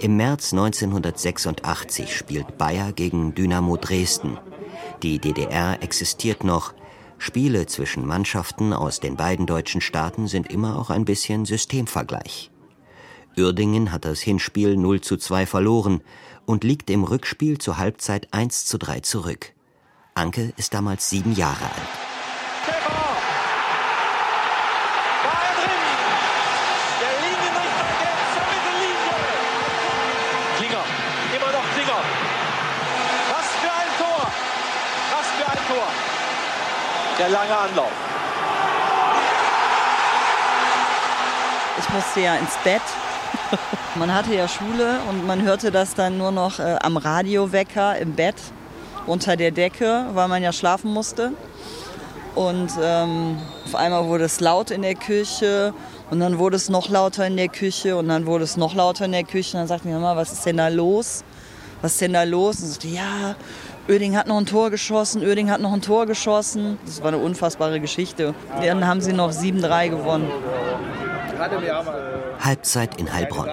Im 0.00 0.16
März 0.16 0.52
1986 0.52 2.16
spielt 2.16 2.58
Bayer 2.58 2.92
gegen 2.92 3.32
Dynamo 3.36 3.76
Dresden. 3.76 4.38
Die 5.04 5.20
DDR 5.20 5.80
existiert 5.84 6.42
noch. 6.42 6.74
Spiele 7.18 7.66
zwischen 7.66 8.04
Mannschaften 8.04 8.72
aus 8.72 8.98
den 8.98 9.14
beiden 9.14 9.46
deutschen 9.46 9.80
Staaten 9.80 10.26
sind 10.26 10.50
immer 10.50 10.76
auch 10.76 10.90
ein 10.90 11.04
bisschen 11.04 11.44
Systemvergleich. 11.44 12.50
Uerdingen 13.38 13.92
hat 13.92 14.04
das 14.04 14.20
Hinspiel 14.20 14.76
0 14.76 15.00
zu 15.00 15.16
2 15.16 15.46
verloren 15.46 16.00
und 16.44 16.64
liegt 16.64 16.90
im 16.90 17.04
Rückspiel 17.04 17.58
zur 17.58 17.78
Halbzeit 17.78 18.26
1 18.32 18.64
zu 18.64 18.78
3 18.78 18.98
zurück. 19.00 19.52
Anke 20.14 20.52
ist 20.56 20.74
damals 20.74 21.08
sieben 21.08 21.36
Jahre 21.36 21.66
alt. 21.66 22.09
Der 37.20 37.28
lange 37.28 37.54
Anlauf. 37.54 37.92
Ich 41.78 41.88
musste 41.90 42.20
ja 42.20 42.36
ins 42.36 42.56
Bett. 42.64 42.80
Man 43.96 44.14
hatte 44.14 44.34
ja 44.34 44.48
Schule 44.48 45.00
und 45.06 45.26
man 45.26 45.42
hörte 45.42 45.70
das 45.70 45.94
dann 45.94 46.16
nur 46.16 46.30
noch 46.30 46.60
äh, 46.60 46.76
am 46.80 46.96
Radiowecker 46.96 47.98
im 47.98 48.14
Bett 48.14 48.36
unter 49.06 49.36
der 49.36 49.50
Decke, 49.50 50.06
weil 50.14 50.28
man 50.28 50.42
ja 50.42 50.50
schlafen 50.54 50.94
musste. 50.94 51.32
Und 52.34 52.70
ähm, 52.80 53.36
auf 53.66 53.74
einmal 53.74 54.06
wurde 54.06 54.24
es 54.24 54.40
laut 54.40 54.70
in 54.70 54.80
der 54.80 54.94
Küche 54.94 55.74
und 56.10 56.20
dann 56.20 56.38
wurde 56.38 56.56
es 56.56 56.70
noch 56.70 56.88
lauter 56.88 57.26
in 57.26 57.36
der 57.36 57.48
Küche 57.48 57.98
und 57.98 58.08
dann 58.08 58.24
wurde 58.24 58.44
es 58.44 58.56
noch 58.56 58.74
lauter 58.74 59.04
in 59.04 59.12
der 59.12 59.24
Küche. 59.24 59.58
Und 59.58 59.62
dann 59.62 59.68
sagte 59.68 59.88
mir 59.88 59.94
Mama, 59.98 60.16
was 60.16 60.32
ist 60.32 60.46
denn 60.46 60.56
da 60.56 60.68
los? 60.68 61.22
Was 61.82 61.92
ist 61.92 62.00
denn 62.00 62.14
da 62.14 62.22
los? 62.22 62.60
Und 62.60 62.64
ich 62.64 62.72
sagte, 62.72 62.88
ja, 62.88 63.34
Öding 63.90 64.16
hat 64.16 64.28
noch 64.28 64.38
ein 64.38 64.46
Tor 64.46 64.70
geschossen, 64.70 65.20
Öding 65.20 65.50
hat 65.50 65.60
noch 65.60 65.72
ein 65.72 65.82
Tor 65.82 66.06
geschossen. 66.06 66.78
Das 66.86 67.00
war 67.02 67.08
eine 67.08 67.18
unfassbare 67.18 67.80
Geschichte. 67.80 68.34
Dann 68.62 68.86
haben 68.86 69.00
sie 69.00 69.12
noch 69.12 69.32
7-3 69.32 69.88
gewonnen. 69.88 70.30
Halbzeit 72.38 73.00
in 73.00 73.12
Heilbronn. 73.12 73.48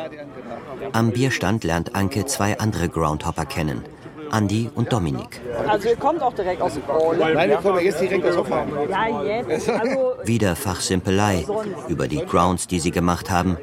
Am 0.93 1.11
Bierstand 1.11 1.63
lernt 1.63 1.95
Anke 1.95 2.25
zwei 2.25 2.59
andere 2.59 2.87
Groundhopper 2.87 3.45
kennen. 3.45 3.83
Andi 4.29 4.69
und 4.75 4.93
Dominik. 4.93 5.41
Also 5.67 5.89
ihr 5.89 5.95
kommt 5.95 6.21
auch 6.21 6.33
direkt 6.33 6.61
aus 6.61 6.73
dem 6.73 6.83
Bowl. 6.83 7.17
Nein, 7.17 7.49
wir 7.49 7.57
kommen 7.57 7.83
jetzt 7.83 7.99
direkt 7.99 8.25
aus 8.25 8.37
Hoffenheim. 8.37 8.69
Ja, 8.89 9.23
jetzt. 9.23 9.69
Also 9.79 10.15
Wieder 10.23 10.55
Fachsimpelei 10.55 11.45
über 11.87 12.07
die 12.07 12.23
Grounds, 12.25 12.67
die 12.67 12.79
sie 12.79 12.91
gemacht 12.91 13.31
haben, 13.31 13.57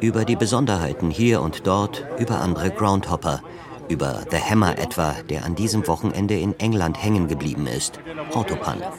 über 0.00 0.24
die 0.24 0.36
Besonderheiten 0.36 1.10
hier 1.10 1.40
und 1.40 1.66
dort, 1.66 2.04
über 2.18 2.40
andere 2.40 2.70
Groundhopper, 2.70 3.40
über 3.88 4.24
The 4.30 4.38
Hammer 4.38 4.78
etwa, 4.78 5.14
der 5.28 5.44
an 5.44 5.54
diesem 5.54 5.86
Wochenende 5.86 6.38
in 6.38 6.58
England 6.58 7.02
hängen 7.02 7.28
geblieben 7.28 7.66
ist. 7.66 7.98
Autopanne. 8.34 8.92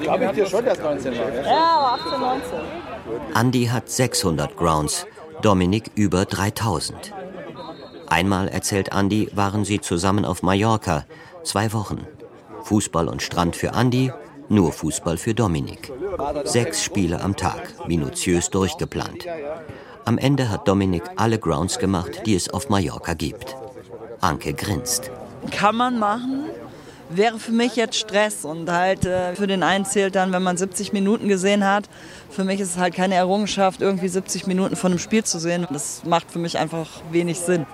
Glaube 0.00 0.24
ich 0.26 0.30
dir 0.32 0.46
schon, 0.46 0.64
dass 0.64 0.78
19 0.78 1.12
war. 1.18 1.30
ja, 1.44 1.76
aber 1.78 2.02
18, 2.02 2.20
19. 2.20 2.58
Andy 3.34 3.66
hat 3.66 3.88
600 3.88 4.56
Grounds, 4.56 5.06
Dominik 5.42 5.90
über 5.94 6.24
3000. 6.24 7.12
Einmal, 8.08 8.48
erzählt 8.48 8.90
Andy, 8.92 9.28
waren 9.34 9.64
sie 9.64 9.80
zusammen 9.80 10.24
auf 10.24 10.42
Mallorca. 10.42 11.04
Zwei 11.42 11.72
Wochen. 11.72 12.06
Fußball 12.62 13.08
und 13.08 13.22
Strand 13.22 13.54
für 13.56 13.68
Andy, 13.68 14.12
nur 14.48 14.72
Fußball 14.72 15.16
für 15.16 15.34
Dominik. 15.34 15.92
Sechs 16.44 16.82
Spiele 16.82 17.20
am 17.20 17.36
Tag, 17.36 17.74
minutiös 17.86 18.50
durchgeplant. 18.50 19.26
Am 20.04 20.18
Ende 20.18 20.48
hat 20.50 20.68
Dominik 20.68 21.02
alle 21.16 21.38
Grounds 21.38 21.78
gemacht, 21.78 22.22
die 22.26 22.34
es 22.34 22.48
auf 22.48 22.68
Mallorca 22.68 23.14
gibt. 23.14 23.56
Anke 24.26 24.54
grinst. 24.54 25.12
Kann 25.52 25.76
man 25.76 26.00
machen. 26.00 26.46
Wäre 27.08 27.38
für 27.38 27.52
mich 27.52 27.76
jetzt 27.76 27.96
Stress 27.96 28.44
und 28.44 28.68
halt 28.68 29.04
äh, 29.04 29.36
für 29.36 29.46
den 29.46 29.62
einen 29.62 29.84
zählt 29.84 30.16
dann, 30.16 30.32
wenn 30.32 30.42
man 30.42 30.56
70 30.56 30.92
Minuten 30.92 31.28
gesehen 31.28 31.64
hat. 31.64 31.88
Für 32.28 32.42
mich 32.42 32.58
ist 32.58 32.70
es 32.70 32.76
halt 32.76 32.96
keine 32.96 33.14
Errungenschaft, 33.14 33.80
irgendwie 33.80 34.08
70 34.08 34.48
Minuten 34.48 34.74
von 34.74 34.90
einem 34.90 34.98
Spiel 34.98 35.22
zu 35.22 35.38
sehen. 35.38 35.68
Das 35.70 36.02
macht 36.04 36.32
für 36.32 36.40
mich 36.40 36.58
einfach 36.58 36.88
wenig 37.12 37.38
Sinn. 37.38 37.66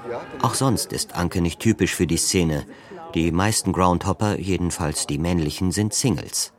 Auch 0.42 0.52
sonst 0.52 0.92
ist 0.92 1.16
Anke 1.16 1.40
nicht 1.40 1.60
typisch 1.60 1.94
für 1.94 2.06
die 2.06 2.18
Szene. 2.18 2.66
Die 3.14 3.32
meisten 3.32 3.72
Groundhopper, 3.72 4.38
jedenfalls 4.38 5.06
die 5.06 5.16
männlichen, 5.16 5.72
sind 5.72 5.94
Singles. 5.94 6.52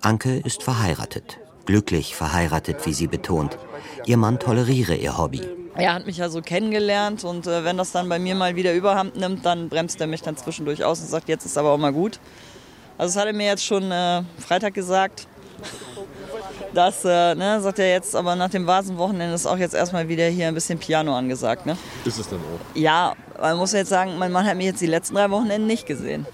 Anke 0.00 0.38
ist 0.38 0.64
verheiratet. 0.64 1.38
Glücklich 1.64 2.16
verheiratet, 2.16 2.84
wie 2.86 2.92
sie 2.92 3.06
betont. 3.06 3.56
Ihr 4.04 4.16
Mann 4.16 4.40
toleriere 4.40 4.96
ihr 4.96 5.16
Hobby. 5.16 5.42
Er 5.78 5.94
hat 5.94 6.06
mich 6.06 6.16
ja 6.16 6.28
so 6.28 6.42
kennengelernt 6.42 7.22
und 7.22 7.46
äh, 7.46 7.62
wenn 7.64 7.76
das 7.76 7.92
dann 7.92 8.08
bei 8.08 8.18
mir 8.18 8.34
mal 8.34 8.56
wieder 8.56 8.74
Überhand 8.74 9.16
nimmt, 9.16 9.46
dann 9.46 9.68
bremst 9.68 10.00
er 10.00 10.08
mich 10.08 10.22
dann 10.22 10.36
zwischendurch 10.36 10.84
aus 10.84 11.00
und 11.00 11.06
sagt, 11.06 11.28
jetzt 11.28 11.44
ist 11.46 11.56
aber 11.56 11.70
auch 11.70 11.78
mal 11.78 11.92
gut. 11.92 12.18
Also 12.98 13.14
das 13.14 13.20
hat 13.22 13.28
er 13.28 13.32
mir 13.32 13.46
jetzt 13.46 13.64
schon 13.64 13.90
äh, 13.92 14.22
Freitag 14.38 14.74
gesagt. 14.74 15.28
Das 16.74 17.04
äh, 17.04 17.34
ne, 17.34 17.60
sagt 17.60 17.78
er 17.78 17.90
jetzt, 17.90 18.16
aber 18.16 18.34
nach 18.34 18.50
dem 18.50 18.66
Vasenwochenende 18.66 19.34
ist 19.34 19.46
auch 19.46 19.56
jetzt 19.56 19.74
erstmal 19.74 20.08
wieder 20.08 20.26
hier 20.26 20.48
ein 20.48 20.54
bisschen 20.54 20.78
Piano 20.78 21.16
angesagt. 21.16 21.64
Ne? 21.64 21.76
Ist 22.04 22.18
es 22.18 22.28
dann 22.28 22.40
auch. 22.40 22.76
Ja, 22.76 23.14
man 23.40 23.56
muss 23.56 23.72
jetzt 23.72 23.88
sagen, 23.88 24.18
mein 24.18 24.32
Mann 24.32 24.46
hat 24.46 24.56
mich 24.56 24.66
jetzt 24.66 24.80
die 24.80 24.86
letzten 24.86 25.14
drei 25.14 25.30
Wochenenden 25.30 25.66
nicht 25.66 25.86
gesehen. 25.86 26.26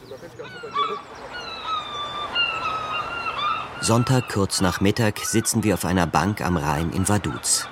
Sonntag 3.82 4.30
kurz 4.30 4.62
nach 4.62 4.80
Mittag 4.80 5.18
sitzen 5.18 5.62
wir 5.62 5.74
auf 5.74 5.84
einer 5.84 6.06
Bank 6.06 6.40
am 6.40 6.56
Rhein 6.56 6.90
in 6.92 7.06
Vaduz. 7.06 7.68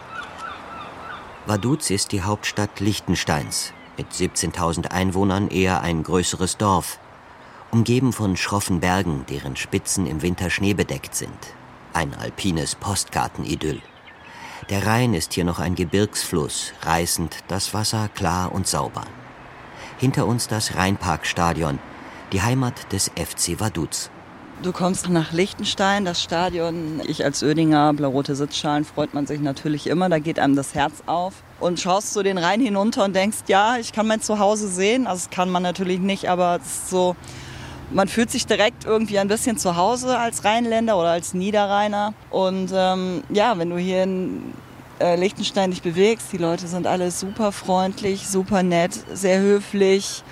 Vaduz 1.45 1.91
ist 1.91 2.13
die 2.13 2.23
Hauptstadt 2.23 2.79
Liechtensteins, 2.79 3.73
mit 3.97 4.13
17.000 4.13 4.93
Einwohnern 4.93 5.49
eher 5.49 5.81
ein 5.81 6.05
größeres 6.05 6.57
Dorf, 6.57 7.01
umgeben 7.73 8.13
von 8.13 8.37
schroffen 8.37 8.79
Bergen, 8.79 9.27
deren 9.29 9.57
Spitzen 9.57 10.07
im 10.07 10.23
Winter 10.23 10.51
schneebedeckt 10.51 11.17
sind. 11.17 11.37
Ein 11.95 12.15
alpines 12.15 12.77
Postkartenidyll. 12.77 13.83
Der 14.71 14.87
Rhein 14.87 15.15
ist 15.15 15.33
hier 15.33 15.45
noch 15.45 15.59
ein 15.59 15.75
Gebirgsfluss, 15.75 16.75
reißend, 16.83 17.39
das 17.49 17.75
Wasser 17.75 18.09
klar 18.15 18.53
und 18.53 18.69
sauber. 18.69 19.03
Hinter 19.99 20.29
uns 20.29 20.47
das 20.47 20.77
Rheinparkstadion, 20.77 21.81
die 22.31 22.43
Heimat 22.43 22.93
des 22.93 23.11
FC 23.17 23.59
Vaduz. 23.59 24.11
Du 24.63 24.71
kommst 24.71 25.09
nach 25.09 25.33
Liechtenstein, 25.33 26.05
das 26.05 26.23
Stadion. 26.23 27.03
Ich 27.09 27.25
als 27.25 27.43
Ödinger, 27.43 27.93
blau-rote 27.95 28.37
Sitzschalen, 28.37 28.85
freut 28.85 29.13
man 29.13 29.27
sich 29.27 29.41
natürlich 29.41 29.89
immer. 29.89 30.09
Da 30.09 30.21
geht 30.21 30.39
einem 30.39 30.55
das 30.55 30.77
Herz 30.77 31.03
auf. 31.07 31.35
und 31.59 31.81
schaust 31.81 32.13
so 32.13 32.23
den 32.23 32.39
Rhein 32.39 32.61
hinunter 32.61 33.05
und 33.05 33.17
denkst, 33.17 33.39
ja, 33.49 33.77
ich 33.79 33.93
kann 33.93 34.07
mein 34.07 34.21
Zuhause 34.21 34.69
sehen. 34.69 35.09
Also 35.09 35.25
das 35.25 35.31
kann 35.31 35.51
man 35.51 35.65
natürlich 35.65 35.99
nicht, 35.99 36.29
aber 36.29 36.61
es 36.63 36.67
ist 36.67 36.91
so, 36.91 37.17
man 37.91 38.07
fühlt 38.07 38.31
sich 38.31 38.47
direkt 38.47 38.85
irgendwie 38.85 39.19
ein 39.19 39.27
bisschen 39.27 39.59
zu 39.59 39.75
Hause 39.75 40.17
als 40.17 40.45
Rheinländer 40.45 40.97
oder 40.97 41.11
als 41.11 41.35
Niederrheiner. 41.35 42.15
Und 42.31 42.71
ähm, 42.73 43.25
ja, 43.31 43.59
wenn 43.59 43.71
du 43.71 43.79
hier 43.79 44.05
in 44.05 44.55
äh, 45.01 45.17
Liechtenstein 45.17 45.73
dich 45.73 45.83
bewegst, 45.83 46.33
die 46.33 46.39
Leute 46.39 46.69
sind 46.69 46.87
alle 46.87 47.11
super 47.11 47.51
freundlich, 47.51 48.29
super 48.29 48.63
nett, 48.63 48.93
sehr 49.13 49.41
höflich. 49.41 50.23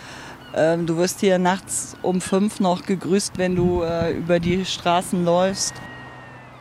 Ähm, 0.55 0.87
du 0.87 0.97
wirst 0.97 1.21
hier 1.21 1.39
nachts 1.39 1.97
um 2.03 2.21
fünf 2.21 2.61
noch 2.61 2.85
gegrüßt, 2.85 3.39
wenn 3.39 3.55
du 3.55 3.83
äh, 3.83 4.13
über 4.13 4.41
die 4.41 4.65
Straßen 4.65 5.25
läufst. 5.25 5.75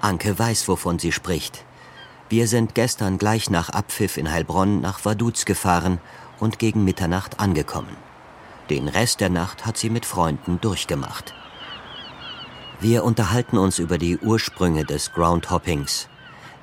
Anke 0.01 0.37
weiß, 0.37 0.67
wovon 0.67 0.99
sie 0.99 1.11
spricht. 1.11 1.65
Wir 2.29 2.47
sind 2.47 2.75
gestern 2.75 3.17
gleich 3.17 3.49
nach 3.49 3.69
Abpfiff 3.69 4.17
in 4.17 4.31
Heilbronn 4.31 4.81
nach 4.81 5.03
Vaduz 5.03 5.45
gefahren 5.45 5.99
und 6.39 6.59
gegen 6.59 6.83
Mitternacht 6.83 7.39
angekommen. 7.39 7.97
Den 8.69 8.87
Rest 8.87 9.19
der 9.19 9.29
Nacht 9.29 9.65
hat 9.65 9.77
sie 9.77 9.89
mit 9.89 10.05
Freunden 10.05 10.61
durchgemacht. 10.61 11.33
Wir 12.79 13.03
unterhalten 13.03 13.57
uns 13.57 13.79
über 13.79 13.97
die 13.97 14.19
Ursprünge 14.19 14.85
des 14.85 15.11
Groundhoppings. 15.11 16.07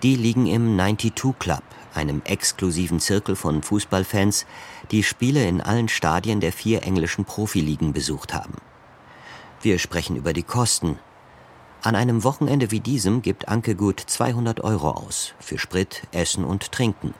Die 0.05 0.15
liegen 0.15 0.47
im 0.47 0.77
92 0.77 1.13
Club, 1.39 1.65
einem 1.95 2.23
exklusiven 2.25 3.01
Zirkel 3.01 3.35
von 3.35 3.63
Fußballfans, 3.63 4.47
die 4.91 5.03
Spiele 5.03 5.47
in 5.47 5.61
allen 5.61 5.89
Stadien 5.89 6.41
der 6.41 6.53
vier 6.53 6.83
englischen 6.83 7.25
Profiligen 7.25 7.93
besucht 7.93 8.35
haben. 8.35 8.55
Wir 9.63 9.79
sprechen 9.79 10.17
über 10.17 10.33
die 10.33 10.43
Kosten. 10.43 10.99
An 11.83 11.95
einem 11.95 12.25
Wochenende 12.25 12.71
wie 12.71 12.81
diesem 12.81 13.23
gibt 13.23 13.49
Anke 13.49 13.75
gut 13.75 14.01
200 14.01 14.63
Euro 14.63 14.91
aus 14.91 15.35
für 15.39 15.59
Sprit, 15.59 16.03
Essen 16.13 16.45
und 16.45 16.73
Trinken. 16.73 17.15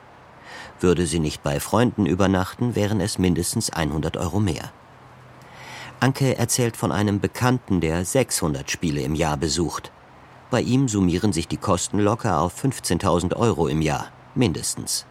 Würde 0.81 1.07
sie 1.07 1.19
nicht 1.19 1.43
bei 1.43 1.61
Freunden 1.61 2.07
übernachten, 2.07 2.75
wären 2.75 3.01
es 3.01 3.19
mindestens 3.19 3.71
100 3.71 4.17
Euro 4.17 4.41
mehr. 4.41 4.73
Anke 5.99 6.37
erzählt 6.37 6.77
von 6.77 6.93
einem 6.93 7.21
Bekannten, 7.21 7.81
der 7.81 8.05
600 8.05 8.71
Spiele 8.71 9.01
im 9.01 9.15
Jahr 9.15 9.37
besucht. 9.37 9.91
Bei 10.51 10.61
ihm 10.61 10.89
summieren 10.89 11.33
sich 11.33 11.49
die 11.49 11.57
Kosten 11.57 11.99
locker 11.99 12.41
auf 12.41 12.63
15.000 12.63 13.35
Euro 13.35 13.67
im 13.67 13.81
Jahr, 13.81 14.09
mindestens. 14.35 15.07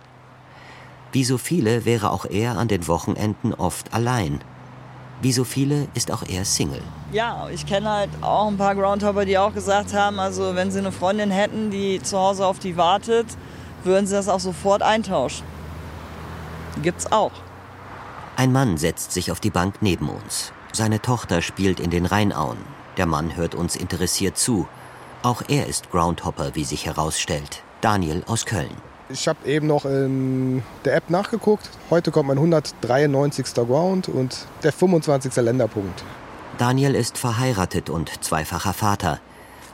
Wie 1.15 1.23
so 1.23 1.37
viele 1.37 1.85
wäre 1.85 2.11
auch 2.11 2.25
er 2.25 2.57
an 2.57 2.67
den 2.67 2.89
Wochenenden 2.89 3.53
oft 3.53 3.93
allein. 3.93 4.41
Wie 5.21 5.31
so 5.31 5.45
viele 5.45 5.87
ist 5.93 6.11
auch 6.11 6.23
er 6.27 6.43
Single. 6.43 6.81
Ja, 7.13 7.47
ich 7.53 7.65
kenne 7.65 7.89
halt 7.89 8.09
auch 8.19 8.47
ein 8.47 8.57
paar 8.57 8.75
Groundhopper, 8.75 9.23
die 9.23 9.37
auch 9.37 9.53
gesagt 9.53 9.93
haben, 9.93 10.19
also 10.19 10.55
wenn 10.55 10.71
sie 10.71 10.79
eine 10.79 10.91
Freundin 10.91 11.31
hätten, 11.31 11.71
die 11.71 12.03
zu 12.03 12.17
Hause 12.17 12.45
auf 12.45 12.59
die 12.59 12.75
wartet, 12.75 13.27
würden 13.85 14.07
sie 14.07 14.15
das 14.15 14.27
auch 14.27 14.41
sofort 14.41 14.81
eintauschen. 14.81 15.45
Gibt's 16.81 17.09
auch. 17.09 17.31
Ein 18.35 18.51
Mann 18.51 18.75
setzt 18.75 19.13
sich 19.13 19.31
auf 19.31 19.39
die 19.39 19.51
Bank 19.51 19.75
neben 19.79 20.09
uns. 20.09 20.51
Seine 20.73 21.01
Tochter 21.01 21.41
spielt 21.41 21.79
in 21.79 21.91
den 21.91 22.05
Rheinauen. 22.05 22.57
Der 22.97 23.05
Mann 23.05 23.37
hört 23.37 23.55
uns 23.55 23.77
interessiert 23.77 24.37
zu. 24.37 24.67
Auch 25.23 25.43
er 25.47 25.67
ist 25.67 25.91
Groundhopper, 25.91 26.55
wie 26.55 26.65
sich 26.65 26.85
herausstellt. 26.85 27.63
Daniel 27.79 28.21
aus 28.27 28.45
Köln. 28.45 28.75
Ich 29.07 29.27
habe 29.27 29.47
eben 29.47 29.67
noch 29.67 29.85
in 29.85 30.63
der 30.83 30.95
App 30.95 31.11
nachgeguckt. 31.11 31.69
Heute 31.91 32.09
kommt 32.09 32.27
mein 32.27 32.37
193. 32.37 33.53
Ground 33.53 34.09
und 34.09 34.47
der 34.63 34.71
25. 34.71 35.35
Länderpunkt. 35.35 36.03
Daniel 36.57 36.95
ist 36.95 37.19
verheiratet 37.19 37.91
und 37.91 38.23
zweifacher 38.23 38.73
Vater. 38.73 39.19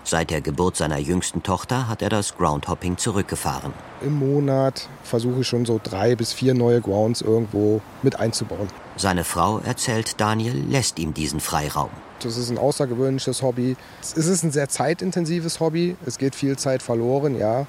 Seit 0.04 0.32
der 0.32 0.42
Geburt 0.42 0.76
seiner 0.76 0.98
jüngsten 0.98 1.44
Tochter 1.44 1.88
hat 1.88 2.02
er 2.02 2.10
das 2.10 2.36
Groundhopping 2.36 2.98
zurückgefahren. 2.98 3.72
Im 4.02 4.20
Monat 4.20 4.90
versuche 5.04 5.42
ich 5.42 5.48
schon 5.48 5.66
so 5.66 5.80
drei 5.82 6.16
bis 6.16 6.34
vier 6.34 6.54
neue 6.54 6.82
Grounds 6.82 7.22
irgendwo 7.22 7.82
mit 8.02 8.20
einzubauen. 8.20 8.68
Seine 8.98 9.24
Frau, 9.24 9.60
erzählt 9.60 10.20
Daniel, 10.20 10.56
lässt 10.68 11.00
ihm 11.00 11.14
diesen 11.14 11.40
Freiraum. 11.40 11.92
Das 12.22 12.36
ist 12.36 12.50
ein 12.50 12.58
außergewöhnliches 12.58 13.42
Hobby. 13.42 13.78
Es 14.02 14.14
ist 14.14 14.44
ein 14.44 14.52
sehr 14.52 14.68
zeitintensives 14.68 15.60
Hobby. 15.60 15.96
Es 16.06 16.18
geht 16.18 16.36
viel 16.36 16.58
Zeit 16.58 16.84
verloren, 16.84 17.38
ja. 17.38 17.66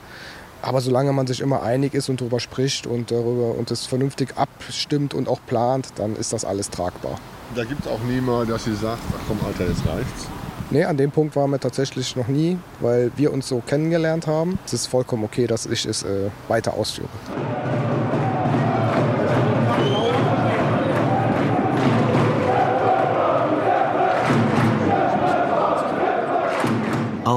Aber 0.63 0.81
solange 0.81 1.13
man 1.13 1.27
sich 1.27 1.41
immer 1.41 1.63
einig 1.63 1.93
ist 1.93 2.09
und 2.09 2.21
darüber 2.21 2.39
spricht 2.39 2.87
und 2.87 3.11
darüber 3.11 3.57
und 3.57 3.71
es 3.71 3.87
vernünftig 3.87 4.37
abstimmt 4.37 5.13
und 5.13 5.29
auch 5.29 5.41
plant, 5.47 5.89
dann 5.97 6.15
ist 6.15 6.33
das 6.33 6.45
alles 6.45 6.71
tragbar. 6.71 7.19
Da 7.55 7.65
gibt 7.65 7.85
es 7.85 7.91
auch 7.91 8.01
niemand, 8.09 8.49
dass 8.49 8.65
sie 8.65 8.75
sagt, 8.75 9.03
ach 9.11 9.21
komm 9.27 9.39
Alter, 9.45 9.67
jetzt 9.67 9.85
reicht's. 9.87 10.29
Nee, 10.71 10.85
an 10.85 10.97
dem 10.97 11.11
Punkt 11.11 11.37
waren 11.37 11.51
wir 11.51 11.61
tatsächlich 11.61 12.17
noch 12.17 12.29
nie, 12.29 12.57
weil 12.81 13.11
wir 13.17 13.33
uns 13.33 13.49
so 13.49 13.61
kennengelernt 13.61 14.27
haben. 14.27 14.59
Es 14.65 14.73
ist 14.73 14.87
vollkommen 14.87 15.25
okay, 15.25 15.47
dass 15.47 15.67
ich 15.67 15.85
es 15.85 16.03
äh, 16.03 16.31
weiter 16.49 16.75
ausführe. 16.75 17.11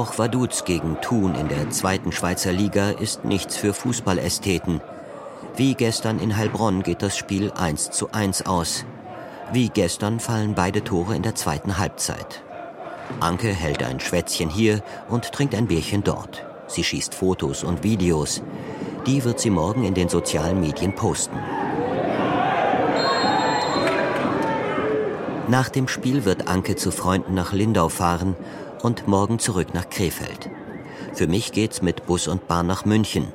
Auch 0.06 0.18
Vaduz 0.18 0.64
gegen 0.64 1.00
Thun 1.00 1.34
in 1.34 1.48
der 1.48 1.68
zweiten 1.70 2.12
Schweizer 2.12 2.52
Liga 2.52 2.90
ist 2.90 3.24
nichts 3.24 3.56
für 3.56 3.74
Fußballästheten. 3.74 4.80
Wie 5.56 5.74
gestern 5.74 6.20
in 6.20 6.36
Heilbronn 6.36 6.84
geht 6.84 7.02
das 7.02 7.16
Spiel 7.16 7.50
1 7.50 7.90
zu 7.90 8.12
1 8.12 8.46
aus. 8.46 8.84
Wie 9.52 9.68
gestern 9.68 10.20
fallen 10.20 10.54
beide 10.54 10.84
Tore 10.84 11.16
in 11.16 11.22
der 11.22 11.34
zweiten 11.34 11.78
Halbzeit. 11.78 12.44
Anke 13.18 13.48
hält 13.48 13.82
ein 13.82 13.98
Schwätzchen 13.98 14.48
hier 14.48 14.80
und 15.08 15.32
trinkt 15.32 15.56
ein 15.56 15.66
Bierchen 15.66 16.04
dort. 16.04 16.44
Sie 16.68 16.84
schießt 16.84 17.12
Fotos 17.12 17.64
und 17.64 17.82
Videos. 17.82 18.42
Die 19.06 19.24
wird 19.24 19.40
sie 19.40 19.50
morgen 19.50 19.82
in 19.82 19.94
den 19.94 20.08
sozialen 20.08 20.60
Medien 20.60 20.94
posten. 20.94 21.38
Nach 25.48 25.68
dem 25.68 25.88
Spiel 25.88 26.24
wird 26.24 26.46
Anke 26.46 26.76
zu 26.76 26.92
Freunden 26.92 27.34
nach 27.34 27.52
Lindau 27.52 27.88
fahren 27.88 28.36
und 28.82 29.08
morgen 29.08 29.38
zurück 29.38 29.74
nach 29.74 29.88
Krefeld. 29.88 30.50
Für 31.14 31.26
mich 31.26 31.52
geht's 31.52 31.82
mit 31.82 32.06
Bus 32.06 32.28
und 32.28 32.46
Bahn 32.46 32.66
nach 32.66 32.84
München. 32.84 33.32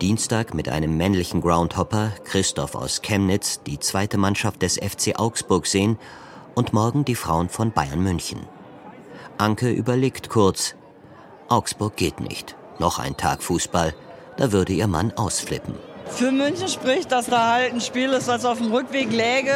Dienstag 0.00 0.54
mit 0.54 0.68
einem 0.68 0.96
männlichen 0.96 1.42
Groundhopper, 1.42 2.12
Christoph 2.24 2.74
aus 2.74 3.02
Chemnitz, 3.02 3.60
die 3.62 3.78
zweite 3.78 4.16
Mannschaft 4.16 4.62
des 4.62 4.76
FC 4.76 5.18
Augsburg 5.18 5.66
sehen 5.66 5.98
und 6.54 6.72
morgen 6.72 7.04
die 7.04 7.14
Frauen 7.14 7.48
von 7.48 7.72
Bayern 7.72 8.02
München. 8.02 8.40
Anke 9.36 9.70
überlegt 9.70 10.28
kurz. 10.28 10.74
Augsburg 11.48 11.96
geht 11.96 12.20
nicht. 12.20 12.56
Noch 12.78 12.98
ein 12.98 13.16
Tag 13.16 13.42
Fußball. 13.42 13.94
Da 14.36 14.52
würde 14.52 14.72
ihr 14.72 14.86
Mann 14.86 15.12
ausflippen. 15.12 15.74
Für 16.06 16.32
München 16.32 16.68
spricht, 16.68 17.12
dass 17.12 17.26
da 17.26 17.52
halt 17.52 17.72
ein 17.72 17.80
Spiel 17.80 18.10
ist, 18.10 18.28
was 18.28 18.44
auf 18.44 18.58
dem 18.58 18.72
Rückweg 18.72 19.12
läge. 19.12 19.54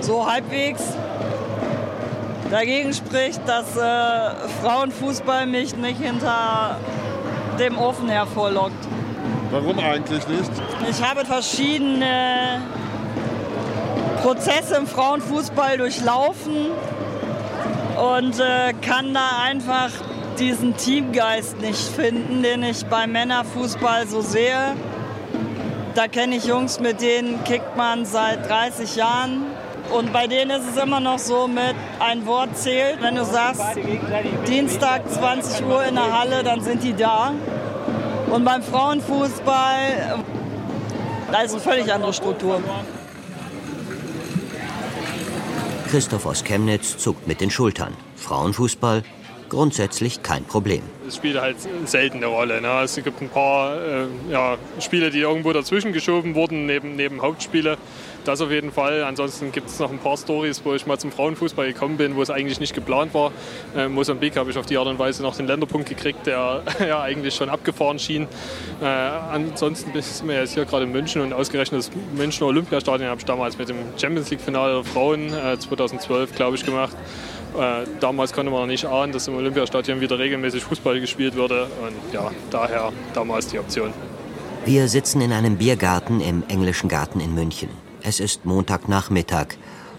So 0.00 0.30
halbwegs. 0.30 0.82
Dagegen 2.50 2.92
spricht, 2.92 3.40
dass 3.46 3.76
äh, 3.76 4.48
Frauenfußball 4.60 5.46
mich 5.46 5.76
nicht 5.76 6.00
hinter 6.00 6.78
dem 7.60 7.78
Ofen 7.78 8.08
hervorlockt. 8.08 8.88
Warum 9.52 9.78
eigentlich 9.78 10.26
nicht? 10.26 10.50
Ich 10.88 11.02
habe 11.02 11.24
verschiedene 11.24 12.60
Prozesse 14.22 14.76
im 14.76 14.86
Frauenfußball 14.88 15.78
durchlaufen 15.78 16.66
und 18.14 18.40
äh, 18.40 18.72
kann 18.82 19.14
da 19.14 19.42
einfach 19.44 19.90
diesen 20.40 20.76
Teamgeist 20.76 21.60
nicht 21.60 21.88
finden, 21.88 22.42
den 22.42 22.64
ich 22.64 22.84
beim 22.86 23.12
Männerfußball 23.12 24.08
so 24.08 24.22
sehe. 24.22 24.74
Da 25.94 26.08
kenne 26.08 26.36
ich 26.36 26.46
Jungs, 26.46 26.80
mit 26.80 27.00
denen 27.00 27.44
kickt 27.44 27.76
man 27.76 28.06
seit 28.06 28.48
30 28.48 28.96
Jahren. 28.96 29.46
Und 29.90 30.12
bei 30.12 30.26
denen 30.26 30.50
ist 30.50 30.68
es 30.70 30.82
immer 30.82 31.00
noch 31.00 31.18
so 31.18 31.48
mit 31.48 31.74
ein 31.98 32.24
Wort 32.26 32.56
zählt. 32.56 33.02
Wenn 33.02 33.16
du 33.16 33.24
sagst, 33.24 33.62
Dienstag 34.46 35.10
20 35.10 35.64
Uhr 35.66 35.84
in 35.84 35.96
der 35.96 36.18
Halle, 36.18 36.44
dann 36.44 36.62
sind 36.62 36.82
die 36.82 36.94
da. 36.94 37.32
Und 38.30 38.44
beim 38.44 38.62
Frauenfußball, 38.62 40.22
da 41.32 41.40
ist 41.40 41.52
eine 41.52 41.60
völlig 41.60 41.92
andere 41.92 42.12
Struktur. 42.12 42.62
Christoph 45.90 46.26
aus 46.26 46.44
Chemnitz 46.44 46.98
zuckt 46.98 47.26
mit 47.26 47.40
den 47.40 47.50
Schultern. 47.50 47.92
Frauenfußball 48.14 49.02
grundsätzlich 49.50 50.22
kein 50.22 50.44
Problem. 50.44 50.82
Es 51.06 51.16
spielt 51.16 51.38
halt 51.38 51.56
selten 51.84 52.18
eine 52.18 52.28
Rolle. 52.28 52.62
Ne? 52.62 52.82
Es 52.82 52.94
gibt 52.94 53.20
ein 53.20 53.28
paar 53.28 53.76
äh, 53.76 54.06
ja, 54.30 54.56
Spiele, 54.78 55.10
die 55.10 55.18
irgendwo 55.18 55.52
dazwischen 55.52 55.92
geschoben 55.92 56.34
wurden, 56.34 56.64
neben, 56.64 56.96
neben 56.96 57.20
Hauptspiele. 57.20 57.76
Das 58.24 58.40
auf 58.40 58.50
jeden 58.50 58.70
Fall. 58.70 59.02
Ansonsten 59.04 59.50
gibt 59.50 59.68
es 59.68 59.78
noch 59.78 59.90
ein 59.90 59.98
paar 59.98 60.16
Stories, 60.16 60.60
wo 60.64 60.74
ich 60.74 60.86
mal 60.86 60.98
zum 60.98 61.10
Frauenfußball 61.10 61.66
gekommen 61.66 61.96
bin, 61.96 62.16
wo 62.16 62.22
es 62.22 62.30
eigentlich 62.30 62.60
nicht 62.60 62.74
geplant 62.74 63.14
war. 63.14 63.32
In 63.74 63.92
Mosambik 63.92 64.36
habe 64.36 64.50
ich 64.50 64.58
auf 64.58 64.66
die 64.66 64.76
Art 64.76 64.86
und 64.86 64.98
Weise 64.98 65.22
noch 65.22 65.36
den 65.36 65.46
Länderpunkt 65.46 65.88
gekriegt, 65.88 66.26
der 66.26 66.62
ja 66.86 67.00
eigentlich 67.00 67.34
schon 67.34 67.48
abgefahren 67.48 67.98
schien. 67.98 68.28
Äh, 68.82 68.84
ansonsten 68.84 69.90
sind 70.00 70.28
wir 70.28 70.36
jetzt 70.36 70.54
hier 70.54 70.64
gerade 70.64 70.84
in 70.84 70.92
München 70.92 71.22
und 71.22 71.32
ausgerechnet 71.32 71.80
das 71.80 71.90
Münchner 72.14 72.46
Olympiastadion 72.46 73.08
habe 73.08 73.20
ich 73.20 73.24
damals 73.24 73.56
mit 73.58 73.68
dem 73.68 73.76
Champions 74.00 74.30
League-Finale 74.30 74.74
der 74.74 74.84
Frauen 74.84 75.32
äh, 75.32 75.58
2012, 75.58 76.34
glaube 76.34 76.56
ich, 76.56 76.64
gemacht. 76.64 76.96
Äh, 77.58 77.86
damals 78.00 78.32
konnte 78.32 78.50
man 78.52 78.60
noch 78.60 78.66
nicht 78.66 78.84
ahnen, 78.84 79.12
dass 79.12 79.26
im 79.28 79.34
Olympiastadion 79.34 80.00
wieder 80.00 80.18
regelmäßig 80.18 80.62
Fußball 80.62 81.00
gespielt 81.00 81.34
würde. 81.34 81.64
Und 81.82 82.12
ja, 82.12 82.30
daher 82.50 82.92
damals 83.14 83.48
die 83.48 83.58
Option. 83.58 83.92
Wir 84.64 84.88
sitzen 84.88 85.20
in 85.20 85.32
einem 85.32 85.56
Biergarten 85.56 86.20
im 86.20 86.42
englischen 86.48 86.88
Garten 86.88 87.20
in 87.20 87.34
München. 87.34 87.89
Es 88.02 88.18
ist 88.18 88.46
Montagnachmittag, 88.46 89.48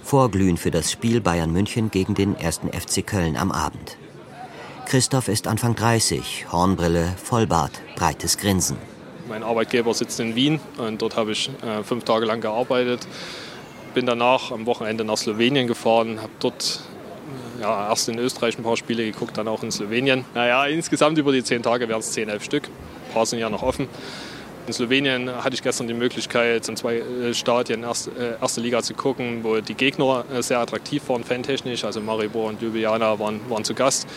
Vorglühen 0.01 0.57
für 0.57 0.71
das 0.71 0.91
Spiel 0.91 1.21
Bayern 1.21 1.51
München 1.51 1.91
gegen 1.91 2.15
den 2.15 2.35
1. 2.35 2.61
FC 2.71 3.05
Köln 3.05 3.37
am 3.37 3.51
Abend. 3.51 3.97
Christoph 4.87 5.27
ist 5.27 5.47
Anfang 5.47 5.75
30, 5.75 6.47
Hornbrille, 6.51 7.13
Vollbart, 7.23 7.71
breites 7.95 8.39
Grinsen. 8.39 8.77
Mein 9.29 9.43
Arbeitgeber 9.43 9.93
sitzt 9.93 10.19
in 10.19 10.35
Wien 10.35 10.59
und 10.77 11.01
dort 11.01 11.15
habe 11.15 11.31
ich 11.31 11.51
äh, 11.63 11.83
fünf 11.83 12.03
Tage 12.03 12.25
lang 12.25 12.41
gearbeitet. 12.41 13.07
Bin 13.93 14.07
danach 14.07 14.51
am 14.51 14.65
Wochenende 14.65 15.03
nach 15.03 15.17
Slowenien 15.17 15.67
gefahren, 15.67 16.21
habe 16.21 16.31
dort 16.39 16.81
äh, 17.59 17.61
ja, 17.61 17.89
erst 17.89 18.09
in 18.09 18.17
Österreich 18.17 18.57
ein 18.57 18.63
paar 18.63 18.77
Spiele 18.77 19.03
geguckt, 19.03 19.37
dann 19.37 19.47
auch 19.47 19.61
in 19.61 19.71
Slowenien. 19.71 20.25
Naja, 20.33 20.65
insgesamt 20.65 21.19
über 21.19 21.31
die 21.31 21.43
zehn 21.43 21.61
Tage 21.61 21.87
wären 21.87 21.99
es 21.99 22.11
zehn, 22.11 22.29
elf 22.29 22.43
Stück. 22.43 22.63
Ein 22.63 23.13
paar 23.13 23.27
sind 23.27 23.39
ja 23.39 23.49
noch 23.49 23.61
offen. 23.61 23.87
In 24.67 24.73
Slowenien 24.73 25.29
hatte 25.43 25.55
ich 25.55 25.63
gestern 25.63 25.87
die 25.87 25.93
Möglichkeit, 25.93 26.67
in 26.67 26.75
zwei 26.75 26.97
äh, 26.97 27.33
Stadien 27.33 27.83
erste, 27.83 28.11
äh, 28.11 28.41
erste 28.41 28.61
Liga 28.61 28.83
zu 28.83 28.93
gucken, 28.93 29.43
wo 29.43 29.59
die 29.59 29.73
Gegner 29.73 30.23
äh, 30.31 30.43
sehr 30.43 30.59
attraktiv 30.59 31.01
waren, 31.09 31.23
fantechnisch. 31.23 31.83
Also 31.83 31.99
Maribor 31.99 32.49
und 32.49 32.61
Ljubljana 32.61 33.17
waren, 33.19 33.39
waren 33.49 33.63
zu 33.63 33.73
Gast. 33.73 34.07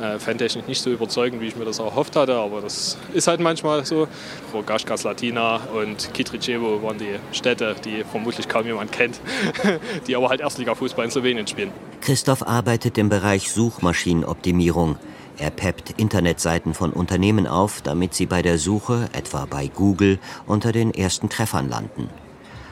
Äh, 0.00 0.20
fantechnisch 0.20 0.66
nicht 0.68 0.80
so 0.80 0.90
überzeugend, 0.90 1.40
wie 1.42 1.48
ich 1.48 1.56
mir 1.56 1.64
das 1.64 1.80
erhofft 1.80 2.14
hatte, 2.14 2.36
aber 2.36 2.60
das 2.60 2.96
ist 3.12 3.26
halt 3.26 3.40
manchmal 3.40 3.84
so. 3.84 4.06
Rogaška 4.54 4.96
Slatina 4.96 5.56
und 5.74 6.14
Kitričevo 6.14 6.80
waren 6.84 6.98
die 6.98 7.18
Städte, 7.32 7.74
die 7.84 8.04
vermutlich 8.08 8.46
kaum 8.46 8.66
jemand 8.66 8.92
kennt, 8.92 9.20
die 10.06 10.14
aber 10.14 10.28
halt 10.28 10.40
Erstliga-Fußball 10.40 11.06
in 11.06 11.10
Slowenien 11.10 11.46
spielen. 11.48 11.72
Christoph 12.00 12.46
arbeitet 12.46 12.96
im 12.98 13.08
Bereich 13.08 13.50
Suchmaschinenoptimierung. 13.50 14.96
Er 15.38 15.50
peppt 15.50 15.94
Internetseiten 15.98 16.74
von 16.74 16.92
Unternehmen 16.92 17.46
auf, 17.46 17.80
damit 17.80 18.12
sie 18.12 18.26
bei 18.26 18.42
der 18.42 18.58
Suche, 18.58 19.08
etwa 19.12 19.46
bei 19.46 19.68
Google, 19.68 20.18
unter 20.46 20.72
den 20.72 20.92
ersten 20.92 21.28
Treffern 21.28 21.68
landen. 21.68 22.10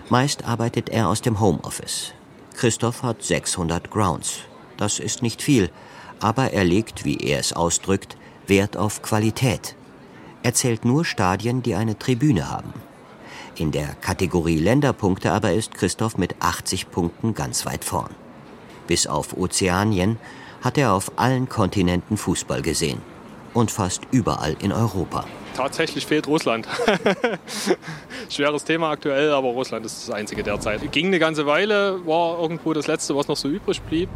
Meist 0.09 0.45
arbeitet 0.45 0.89
er 0.89 1.09
aus 1.09 1.23
dem 1.23 1.39
Homeoffice. 1.39 2.13
Christoph 2.57 3.05
hat 3.05 3.23
600 3.23 3.91
Grounds. 3.91 4.39
Das 4.77 4.99
ist 4.99 5.23
nicht 5.23 5.43
viel, 5.43 5.71
aber 6.21 6.53
er 6.53 6.65
legt, 6.65 7.05
wie 7.05 7.19
er 7.19 7.39
es 7.39 7.53
ausdrückt, 7.53 8.17
Wert 8.49 8.77
auf 8.77 9.01
Qualität. 9.03 9.77
Er 10.43 10.55
zählt 10.55 10.85
nur 10.85 11.05
Stadien, 11.05 11.63
die 11.63 11.75
eine 11.75 11.99
Tribüne 11.99 12.51
haben. 12.51 12.73
In 13.57 13.73
der 13.73 13.95
Kategorie 14.01 14.59
Länderpunkte 14.59 15.33
aber 15.33 15.53
ist 15.53 15.75
Christoph 15.75 16.19
mit 16.19 16.35
80 16.41 16.91
Punkten 16.91 17.35
ganz 17.35 17.65
weit 17.65 17.85
vorn. 17.85 18.15
Bis 18.87 19.07
auf 19.07 19.37
Ozeanien 19.37 20.19
hat 20.67 20.77
er 20.77 20.93
auf 20.95 21.13
allen 21.15 21.49
Kontinenten 21.49 22.17
Fußball 22.17 22.61
gesehen. 22.61 23.01
Und 23.55 23.71
fast 23.71 24.03
überall 24.11 24.57
in 24.61 24.73
Europa. 24.73 25.25
Tatsächlich 25.55 26.05
fehlt 26.05 26.27
Russland. 26.27 26.67
Schweres 28.29 28.65
Thema 28.65 28.91
aktuell, 28.91 29.31
aber 29.31 29.51
Russland 29.51 29.87
ist 29.87 30.09
das 30.09 30.13
einzige 30.13 30.43
derzeit. 30.43 30.91
Ging 30.91 31.07
eine 31.07 31.21
ganze 31.21 31.47
Weile, 31.47 32.05
war 32.05 32.41
irgendwo 32.41 32.73
das 32.73 32.89
letzte, 32.89 33.15
was 33.15 33.29
noch 33.29 33.37
so 33.37 33.49
übrig 33.49 33.81
blieb. 33.83 34.09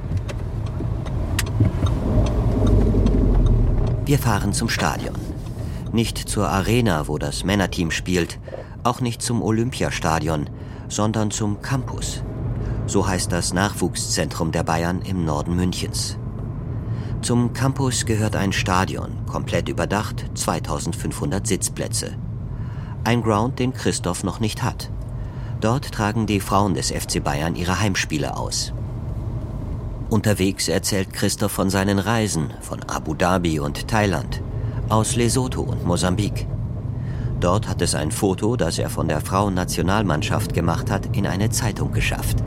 Wir 4.04 4.18
fahren 4.18 4.52
zum 4.52 4.68
Stadion. 4.68 5.14
Nicht 5.92 6.18
zur 6.18 6.48
Arena, 6.48 7.06
wo 7.06 7.16
das 7.16 7.44
Männerteam 7.44 7.92
spielt, 7.92 8.40
auch 8.82 9.00
nicht 9.00 9.22
zum 9.22 9.40
Olympiastadion, 9.40 10.50
sondern 10.88 11.30
zum 11.30 11.62
Campus. 11.62 12.24
So 12.88 13.06
heißt 13.06 13.30
das 13.30 13.52
Nachwuchszentrum 13.52 14.50
der 14.50 14.64
Bayern 14.64 15.00
im 15.02 15.24
Norden 15.24 15.54
Münchens. 15.54 16.18
Zum 17.22 17.52
Campus 17.52 18.06
gehört 18.06 18.34
ein 18.34 18.50
Stadion, 18.50 19.10
komplett 19.26 19.68
überdacht, 19.68 20.24
2500 20.34 21.46
Sitzplätze. 21.46 22.16
Ein 23.04 23.22
Ground, 23.22 23.58
den 23.58 23.74
Christoph 23.74 24.24
noch 24.24 24.40
nicht 24.40 24.62
hat. 24.62 24.90
Dort 25.60 25.92
tragen 25.92 26.26
die 26.26 26.40
Frauen 26.40 26.72
des 26.72 26.90
FC 26.90 27.22
Bayern 27.22 27.56
ihre 27.56 27.78
Heimspiele 27.78 28.38
aus. 28.38 28.72
Unterwegs 30.08 30.68
erzählt 30.68 31.12
Christoph 31.12 31.52
von 31.52 31.68
seinen 31.68 31.98
Reisen 31.98 32.54
von 32.62 32.82
Abu 32.84 33.14
Dhabi 33.14 33.60
und 33.60 33.86
Thailand, 33.86 34.40
aus 34.88 35.14
Lesotho 35.14 35.60
und 35.60 35.84
Mosambik. 35.84 36.46
Dort 37.38 37.68
hat 37.68 37.82
es 37.82 37.94
ein 37.94 38.12
Foto, 38.12 38.56
das 38.56 38.78
er 38.78 38.88
von 38.88 39.08
der 39.08 39.20
Frauennationalmannschaft 39.20 40.54
gemacht 40.54 40.90
hat, 40.90 41.14
in 41.14 41.26
eine 41.26 41.50
Zeitung 41.50 41.92
geschafft 41.92 42.42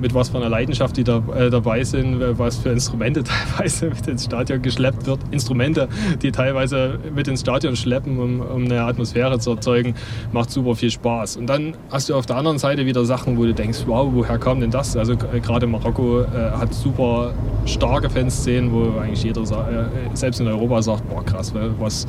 mit 0.00 0.14
was 0.14 0.30
für 0.30 0.38
einer 0.38 0.48
Leidenschaft 0.48 0.96
die 0.96 1.04
da, 1.04 1.22
äh, 1.36 1.50
dabei 1.50 1.84
sind, 1.84 2.20
was 2.38 2.58
für 2.58 2.70
Instrumente 2.70 3.22
teilweise 3.56 3.86
mit 3.86 4.06
ins 4.06 4.24
Stadion 4.24 4.62
geschleppt 4.62 5.06
wird. 5.06 5.20
Instrumente, 5.30 5.88
die 6.22 6.32
teilweise 6.32 6.98
mit 7.14 7.28
ins 7.28 7.40
Stadion 7.40 7.76
schleppen, 7.76 8.18
um, 8.18 8.40
um 8.40 8.64
eine 8.64 8.82
Atmosphäre 8.82 9.38
zu 9.38 9.50
erzeugen, 9.50 9.94
macht 10.32 10.50
super 10.50 10.74
viel 10.74 10.90
Spaß. 10.90 11.36
Und 11.36 11.46
dann 11.46 11.74
hast 11.90 12.08
du 12.08 12.14
auf 12.14 12.26
der 12.26 12.36
anderen 12.36 12.58
Seite 12.58 12.86
wieder 12.86 13.04
Sachen, 13.04 13.38
wo 13.38 13.44
du 13.44 13.54
denkst, 13.54 13.80
wow, 13.86 14.08
woher 14.12 14.38
kam 14.38 14.60
denn 14.60 14.70
das? 14.70 14.96
Also 14.96 15.12
äh, 15.12 15.40
gerade 15.40 15.66
Marokko 15.66 16.22
äh, 16.22 16.26
hat 16.52 16.74
super 16.74 17.32
starke 17.68 18.10
Fanszenen, 18.10 18.72
wo 18.72 18.98
eigentlich 18.98 19.22
jeder, 19.22 19.42
äh, 19.42 20.16
selbst 20.16 20.40
in 20.40 20.48
Europa 20.48 20.82
sagt, 20.82 21.08
boah 21.08 21.24
krass, 21.24 21.52
was 21.78 22.06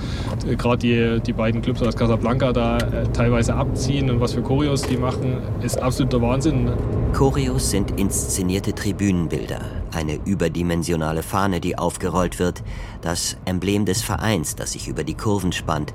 äh, 0.47 0.55
gerade 0.55 0.77
die, 0.77 1.21
die 1.21 1.33
beiden 1.33 1.61
Clubs 1.61 1.81
aus 1.81 1.95
Casablanca 1.95 2.53
da 2.53 2.77
äh, 2.77 3.07
teilweise 3.13 3.53
abziehen 3.55 4.09
und 4.09 4.19
was 4.19 4.33
für 4.33 4.41
Choreos 4.41 4.81
die 4.83 4.97
machen, 4.97 5.37
ist 5.61 5.81
absoluter 5.81 6.21
Wahnsinn. 6.21 6.71
Choreos 7.13 7.69
sind 7.69 7.99
inszenierte 7.99 8.73
Tribünenbilder, 8.73 9.61
eine 9.91 10.19
überdimensionale 10.25 11.23
Fahne, 11.23 11.59
die 11.59 11.77
aufgerollt 11.77 12.39
wird, 12.39 12.63
das 13.01 13.37
Emblem 13.45 13.85
des 13.85 14.01
Vereins, 14.01 14.55
das 14.55 14.73
sich 14.73 14.87
über 14.87 15.03
die 15.03 15.15
Kurven 15.15 15.51
spannt 15.51 15.93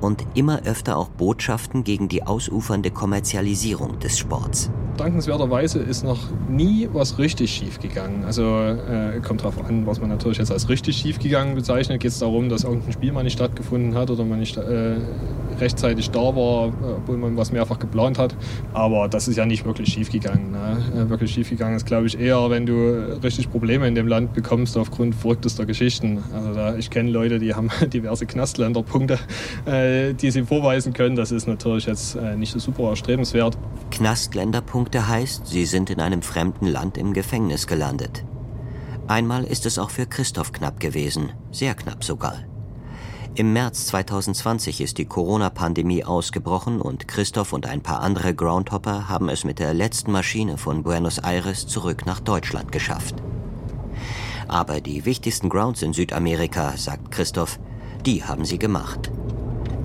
und 0.00 0.24
immer 0.34 0.62
öfter 0.64 0.96
auch 0.96 1.08
Botschaften 1.08 1.84
gegen 1.84 2.08
die 2.08 2.22
ausufernde 2.22 2.90
Kommerzialisierung 2.90 3.98
des 3.98 4.18
Sports. 4.18 4.70
Dankenswerterweise 4.96 5.78
ist 5.78 6.04
noch 6.04 6.20
nie 6.48 6.88
was 6.92 7.18
richtig 7.18 7.50
schief 7.50 7.80
gegangen. 7.80 8.24
Also 8.24 8.42
äh, 8.44 9.20
kommt 9.20 9.42
darauf 9.42 9.64
an, 9.64 9.86
was 9.86 10.00
man 10.00 10.08
natürlich 10.10 10.38
jetzt 10.38 10.50
als 10.50 10.68
richtig 10.68 10.96
schief 10.96 11.18
gegangen 11.18 11.54
bezeichnet. 11.54 12.00
Geht 12.00 12.12
es 12.12 12.18
darum, 12.18 12.48
dass 12.48 12.64
irgendein 12.64 12.92
Spiel 12.92 13.12
mal 13.12 13.22
nicht 13.22 13.34
stattgefunden 13.34 13.94
hat 13.94 14.10
oder 14.10 14.24
man 14.24 14.38
nicht 14.38 14.56
äh, 14.56 14.96
rechtzeitig 15.60 16.10
da 16.10 16.20
war, 16.20 16.72
obwohl 16.96 17.16
man 17.16 17.36
was 17.36 17.52
mehrfach 17.52 17.78
geplant 17.78 18.18
hat. 18.18 18.34
Aber 18.72 19.08
das 19.08 19.28
ist 19.28 19.36
ja 19.36 19.46
nicht 19.46 19.64
wirklich 19.64 19.92
schief 19.92 20.10
gegangen. 20.10 20.52
Ne? 20.52 20.78
Äh, 20.94 21.08
wirklich 21.08 21.32
schief 21.32 21.50
gegangen 21.50 21.76
ist, 21.76 21.86
glaube 21.86 22.06
ich, 22.06 22.18
eher, 22.18 22.50
wenn 22.50 22.66
du 22.66 23.18
richtig 23.22 23.50
Probleme 23.50 23.86
in 23.86 23.94
dem 23.94 24.08
Land 24.08 24.34
bekommst 24.34 24.76
aufgrund 24.76 25.14
verrücktester 25.14 25.66
Geschichten. 25.66 26.22
Also 26.34 26.54
da, 26.54 26.76
ich 26.76 26.90
kenne 26.90 27.10
Leute, 27.10 27.38
die 27.38 27.54
haben 27.54 27.70
diverse 27.92 28.26
Knastländerpunkte, 28.26 29.18
äh, 29.66 30.14
die 30.14 30.30
sie 30.30 30.42
vorweisen 30.42 30.92
können. 30.92 31.16
Das 31.16 31.32
ist 31.32 31.46
natürlich 31.46 31.86
jetzt 31.86 32.16
äh, 32.16 32.36
nicht 32.36 32.52
so 32.52 32.58
super 32.58 32.90
erstrebenswert. 32.90 33.56
Knastländerpunkte 33.90 34.85
Punkte 34.86 35.08
heißt, 35.08 35.48
sie 35.48 35.66
sind 35.66 35.90
in 35.90 36.00
einem 36.00 36.22
fremden 36.22 36.68
Land 36.68 36.96
im 36.96 37.12
Gefängnis 37.12 37.66
gelandet. 37.66 38.24
Einmal 39.08 39.42
ist 39.42 39.66
es 39.66 39.80
auch 39.80 39.90
für 39.90 40.06
Christoph 40.06 40.52
knapp 40.52 40.78
gewesen, 40.78 41.32
sehr 41.50 41.74
knapp 41.74 42.04
sogar. 42.04 42.36
Im 43.34 43.52
März 43.52 43.86
2020 43.86 44.80
ist 44.80 44.98
die 44.98 45.04
Corona-Pandemie 45.04 46.04
ausgebrochen 46.04 46.80
und 46.80 47.08
Christoph 47.08 47.52
und 47.52 47.66
ein 47.66 47.82
paar 47.82 47.98
andere 47.98 48.32
Groundhopper 48.32 49.08
haben 49.08 49.28
es 49.28 49.42
mit 49.42 49.58
der 49.58 49.74
letzten 49.74 50.12
Maschine 50.12 50.56
von 50.56 50.84
Buenos 50.84 51.18
Aires 51.18 51.66
zurück 51.66 52.06
nach 52.06 52.20
Deutschland 52.20 52.70
geschafft. 52.70 53.16
Aber 54.46 54.80
die 54.80 55.04
wichtigsten 55.04 55.48
Grounds 55.48 55.82
in 55.82 55.94
Südamerika, 55.94 56.76
sagt 56.76 57.10
Christoph, 57.10 57.58
die 58.06 58.22
haben 58.22 58.44
sie 58.44 58.60
gemacht. 58.60 59.10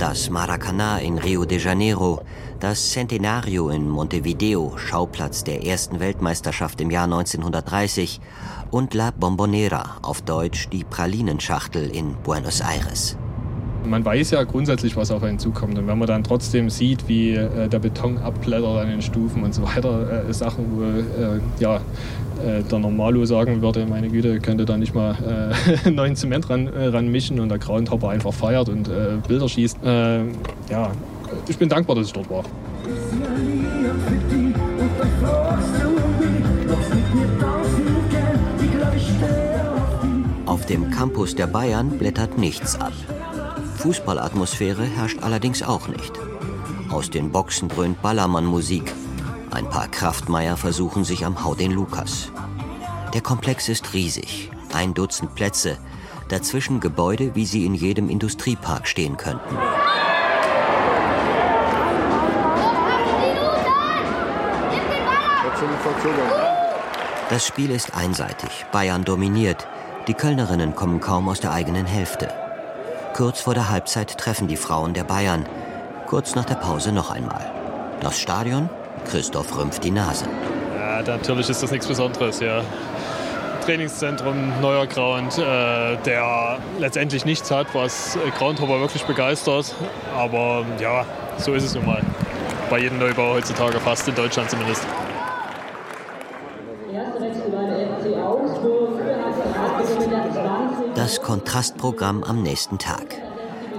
Das 0.02 0.32
Maracaná 0.32 0.98
in 0.98 1.20
Rio 1.20 1.46
de 1.46 1.60
Janeiro, 1.60 2.24
das 2.60 2.90
Centenario 2.90 3.70
in 3.70 3.88
Montevideo, 3.88 4.76
Schauplatz 4.76 5.44
der 5.44 5.64
ersten 5.64 6.00
Weltmeisterschaft 6.00 6.82
im 6.82 6.90
Jahr 6.90 7.04
1930, 7.04 8.20
und 8.72 8.96
La 8.96 9.12
Bombonera, 9.12 10.00
auf 10.02 10.24
Deutsch 10.24 10.70
die 10.70 10.84
Pralinenschachtel 10.84 11.88
in 11.96 12.16
Buenos 12.24 12.62
Aires. 12.62 13.16
Man 13.84 14.06
weiß 14.06 14.32
ja 14.32 14.44
grundsätzlich, 14.44 14.96
was 14.96 15.12
auf 15.12 15.24
einen 15.24 15.40
zukommt. 15.40 15.78
Und 15.78 15.88
wenn 15.88 15.98
man 15.98 16.08
dann 16.08 16.24
trotzdem 16.24 16.70
sieht, 16.70 17.08
wie 17.08 17.32
äh, 17.32 17.68
der 17.68 17.80
Beton 17.80 18.18
abblättert 18.20 18.78
an 18.78 18.90
den 18.90 19.02
Stufen 19.02 19.44
und 19.44 19.54
so 19.54 19.64
weiter, 19.64 20.28
äh, 20.28 20.34
Sachen, 20.34 20.66
wo 20.72 20.84
äh, 20.84 21.40
ja, 21.60 21.82
äh, 22.46 22.64
der 22.64 22.80
Normalo 22.80 23.26
sagen 23.26 23.62
würde, 23.62 23.86
meine 23.86 24.10
Güte, 24.10 24.40
könnte 24.40 24.66
da 24.66 24.78
nicht 24.78 24.96
mal 24.96 25.54
äh, 25.86 25.90
neuen 25.92 26.16
Zement 26.16 26.50
ran, 26.50 26.68
äh, 26.68 26.88
ran 26.88 27.08
mischen 27.10 27.40
und 27.40 27.50
der 27.50 27.60
Groundhopper 27.60 28.10
einfach 28.10 28.34
feiert 28.34 28.70
und 28.70 28.90
Bilder 29.28 29.48
schießt. 29.48 29.78
ja, 29.84 30.92
ich 31.48 31.58
bin 31.58 31.70
dankbar, 31.70 31.96
dass 31.96 32.08
ich 32.08 32.14
dort 32.14 32.30
war. 32.30 32.44
Auf 40.46 40.66
dem 40.66 40.92
Campus 40.92 41.36
der 41.36 41.48
Bayern 41.48 41.98
blättert 41.98 42.38
nichts 42.38 42.80
ab. 42.80 42.94
Fußballatmosphäre 43.82 44.84
herrscht 44.84 45.24
allerdings 45.24 45.64
auch 45.64 45.88
nicht. 45.88 46.14
Aus 46.92 47.10
den 47.10 47.32
Boxen 47.32 47.68
dröhnt 47.68 48.00
Ballermann-Musik. 48.04 48.94
Ein 49.50 49.68
paar 49.68 49.88
Kraftmeier 49.88 50.56
versuchen 50.56 51.04
sich 51.04 51.26
am 51.26 51.44
Hau 51.44 51.56
den 51.56 51.72
Lukas. 51.72 52.32
Der 53.16 53.22
Komplex 53.22 53.70
ist 53.70 53.94
riesig, 53.94 54.52
ein 54.72 54.94
Dutzend 54.94 55.34
Plätze, 55.34 55.80
dazwischen 56.30 56.80
Gebäude, 56.80 57.34
wie 57.34 57.48
sie 57.48 57.66
in 57.66 57.74
jedem 57.74 58.08
Industriepark 58.08 58.88
stehen 58.88 59.18
könnten. 59.18 59.58
Das 67.32 67.48
Spiel 67.48 67.72
ist 67.72 67.96
einseitig, 67.96 68.66
Bayern 68.72 69.04
dominiert. 69.04 69.68
Die 70.08 70.14
Kölnerinnen 70.14 70.76
kommen 70.76 71.00
kaum 71.00 71.28
aus 71.30 71.40
der 71.40 71.52
eigenen 71.52 71.88
Hälfte. 71.88 72.41
Kurz 73.14 73.42
vor 73.42 73.54
der 73.54 73.70
Halbzeit 73.70 74.18
treffen 74.18 74.48
die 74.48 74.56
Frauen 74.56 74.94
der 74.94 75.04
Bayern. 75.04 75.46
Kurz 76.08 76.34
nach 76.34 76.46
der 76.46 76.56
Pause 76.56 76.94
noch 76.94 77.12
einmal. 77.12 77.52
Das 78.00 78.18
Stadion? 78.18 78.70
Christoph 79.06 79.58
rümpft 79.58 79.84
die 79.84 79.92
Nase. 79.92 80.26
Ja, 80.78 81.02
natürlich 81.02 81.50
ist 81.50 81.62
das 81.62 81.72
nichts 81.72 81.88
Besonderes, 81.88 82.40
ja. 82.40 82.64
Trainingszentrum, 83.66 84.60
neuer 84.62 84.88
Ground, 84.88 85.38
äh, 85.38 85.98
der 85.98 86.58
letztendlich 86.80 87.26
nichts 87.26 87.52
hat, 87.52 87.68
was 87.74 88.18
Groundhopper 88.38 88.80
wirklich 88.80 89.04
begeistert. 89.04 89.76
Aber 90.18 90.66
ja, 90.80 91.06
so 91.38 91.54
ist 91.54 91.66
es 91.66 91.76
nun 91.76 91.86
mal. 91.86 92.02
Bei 92.70 92.80
jedem 92.80 92.98
Neubau 92.98 93.34
heutzutage, 93.34 93.80
fast 93.82 94.08
in 94.08 94.16
Deutschland 94.16 94.50
zumindest. 94.50 94.86
Das 101.02 101.20
Kontrastprogramm 101.24 102.24
am 102.24 102.44
nächsten 102.44 102.78
Tag. 102.78 103.18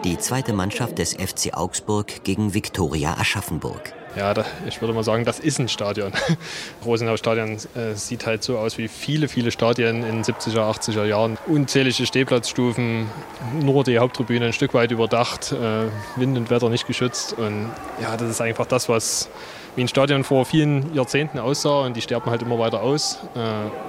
Die 0.03 0.19
zweite 0.19 0.53
Mannschaft 0.53 0.99
des 0.99 1.15
FC 1.15 1.55
Augsburg 1.55 2.25
gegen 2.25 2.53
Viktoria 2.53 3.17
Aschaffenburg. 3.17 3.93
Ja, 4.17 4.35
da, 4.35 4.45
ich 4.67 4.81
würde 4.81 4.93
mal 4.93 5.05
sagen, 5.05 5.25
das 5.25 5.39
ist 5.39 5.61
ein 5.61 5.69
Stadion. 5.69 6.13
Rosenau-Stadion 6.85 7.59
äh, 7.77 7.95
sieht 7.95 8.27
halt 8.27 8.43
so 8.43 8.59
aus 8.59 8.77
wie 8.77 8.89
viele, 8.89 9.29
viele 9.29 9.53
Stadien 9.53 10.03
in 10.03 10.17
den 10.17 10.25
70er, 10.25 10.69
80er 10.69 11.05
Jahren. 11.05 11.39
Unzählige 11.47 12.07
Stehplatzstufen, 12.07 13.09
nur 13.61 13.85
die 13.85 14.01
Haupttribüne 14.01 14.47
ein 14.47 14.53
Stück 14.53 14.75
weit 14.75 14.91
überdacht, 14.91 15.53
äh, 15.53 15.85
Wind 16.17 16.37
und 16.37 16.51
Wetter 16.51 16.71
nicht 16.71 16.89
geschützt. 16.89 17.35
Und 17.35 17.71
ja, 18.01 18.17
das 18.17 18.31
ist 18.31 18.41
einfach 18.41 18.67
das, 18.67 18.89
was 18.89 19.31
wie 19.75 19.83
ein 19.83 19.89
Stadion 19.89 20.23
vor 20.23 20.45
vielen 20.45 20.95
Jahrzehnten 20.95 21.39
aussah 21.39 21.87
und 21.87 21.97
die 21.97 22.03
sterben 22.03 22.31
halt 22.31 22.43
immer 22.43 22.59
weiter 22.59 22.83
aus. 22.83 23.19
Äh, 23.35 23.39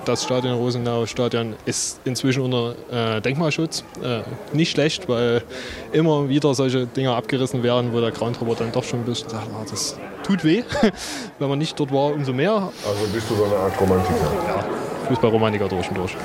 das 0.06 0.24
Stadion 0.24 0.56
Rosenau 0.56 1.06
Stadion 1.06 1.56
ist 1.66 2.00
inzwischen 2.06 2.42
unter 2.42 2.76
äh, 2.92 3.22
Denkmalschutz. 3.22 3.84
Äh, 4.02 4.22
nicht 4.56 4.72
schlecht, 4.72 5.10
weil 5.10 5.44
immer 5.92 6.30
wieder 6.30 6.54
solche 6.54 6.86
Dinge 6.86 7.14
abgerissen 7.14 7.64
werden, 7.64 7.92
wo 7.92 8.00
der 8.00 8.12
Groundhopper 8.12 8.56
dann 8.56 8.72
doch 8.72 8.84
schon 8.84 9.02
ein 9.02 9.06
bisschen 9.06 9.30
sagt, 9.30 9.48
ah, 9.54 9.66
das 9.70 9.98
tut 10.24 10.44
weh. 10.46 10.64
Wenn 11.40 11.50
man 11.50 11.60
nicht 11.60 11.78
dort 11.78 11.92
war, 11.92 12.14
umso 12.14 12.32
mehr. 12.32 12.54
Also 12.88 13.08
bist 13.14 13.30
du 13.30 13.36
so 13.36 13.44
eine 13.44 13.56
Art 13.56 13.80
Romantiker? 13.80 14.32
Ja, 14.48 14.64
Fußballromantiker 15.08 15.68
durch 15.68 15.90
und 15.90 15.98
durch. 15.98 16.16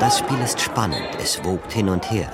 Das 0.00 0.18
Spiel 0.18 0.38
ist 0.44 0.60
spannend, 0.60 1.08
es 1.22 1.42
wogt 1.44 1.72
hin 1.72 1.88
und 1.88 2.10
her. 2.10 2.28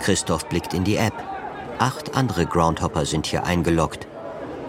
Christoph 0.00 0.48
blickt 0.48 0.74
in 0.74 0.84
die 0.84 0.96
App. 0.96 1.33
Acht 1.78 2.16
andere 2.16 2.46
Groundhopper 2.46 3.04
sind 3.04 3.26
hier 3.26 3.44
eingeloggt. 3.44 4.06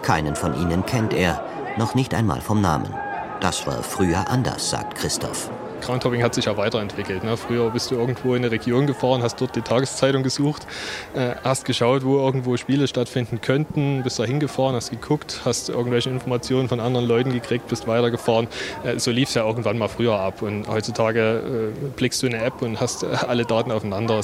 Keinen 0.02 0.34
von 0.34 0.60
ihnen 0.60 0.84
kennt 0.86 1.14
er, 1.14 1.44
noch 1.78 1.94
nicht 1.94 2.14
einmal 2.14 2.40
vom 2.40 2.60
Namen. 2.60 2.92
Das 3.40 3.66
war 3.66 3.82
früher 3.82 4.28
anders, 4.28 4.70
sagt 4.70 4.96
Christoph. 4.96 5.50
Groundhopping 5.80 6.22
hat 6.22 6.34
sich 6.34 6.46
ja 6.46 6.56
weiterentwickelt. 6.56 7.24
Ne? 7.24 7.36
Früher 7.36 7.70
bist 7.70 7.90
du 7.90 7.96
irgendwo 7.96 8.34
in 8.34 8.44
eine 8.44 8.50
Region 8.50 8.86
gefahren, 8.86 9.22
hast 9.22 9.40
dort 9.40 9.56
die 9.56 9.62
Tageszeitung 9.62 10.22
gesucht, 10.22 10.66
äh, 11.14 11.34
hast 11.44 11.64
geschaut, 11.64 12.04
wo 12.04 12.18
irgendwo 12.18 12.56
Spiele 12.56 12.86
stattfinden 12.88 13.40
könnten, 13.40 14.02
bist 14.02 14.18
da 14.18 14.24
hingefahren, 14.24 14.74
hast 14.74 14.90
geguckt, 14.90 15.42
hast 15.44 15.68
irgendwelche 15.68 16.10
Informationen 16.10 16.68
von 16.68 16.80
anderen 16.80 17.06
Leuten 17.06 17.32
gekriegt, 17.32 17.68
bist 17.68 17.86
weitergefahren. 17.86 18.48
Äh, 18.84 18.98
so 18.98 19.10
lief 19.10 19.28
es 19.28 19.34
ja 19.34 19.46
irgendwann 19.46 19.78
mal 19.78 19.88
früher 19.88 20.18
ab. 20.18 20.42
Und 20.42 20.68
heutzutage 20.68 21.72
äh, 21.74 21.88
blickst 21.96 22.22
du 22.22 22.26
in 22.26 22.34
eine 22.34 22.44
App 22.44 22.62
und 22.62 22.80
hast 22.80 23.02
äh, 23.02 23.08
alle 23.26 23.44
Daten 23.44 23.70
aufeinander. 23.70 24.20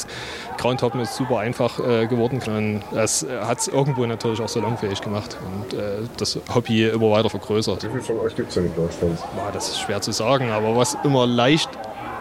Groundhoppen 0.58 1.00
ist 1.00 1.16
super 1.16 1.38
einfach 1.38 1.78
äh, 1.78 2.06
geworden 2.06 2.40
und 2.46 2.82
es 2.96 3.26
hat 3.42 3.58
es 3.58 3.68
irgendwo 3.68 4.06
natürlich 4.06 4.40
auch 4.40 4.48
salonfähig 4.48 5.00
gemacht 5.00 5.36
und 5.44 5.78
äh, 5.78 5.98
das 6.16 6.38
Hobby 6.54 6.88
immer 6.88 7.10
weiter 7.10 7.30
vergrößert. 7.30 7.82
Wie 7.84 7.88
viele 7.88 8.02
von 8.02 8.18
euch 8.20 8.34
gibt 8.34 8.48
es 8.48 8.54
denn 8.54 8.66
in 8.66 8.74
Deutschland? 8.74 9.18
Boah, 9.34 9.50
das 9.52 9.68
ist 9.68 9.80
schwer 9.80 10.00
zu 10.00 10.12
sagen, 10.12 10.50
aber 10.50 10.76
was 10.76 10.96
immer 11.04 11.26
leicht 11.42 11.70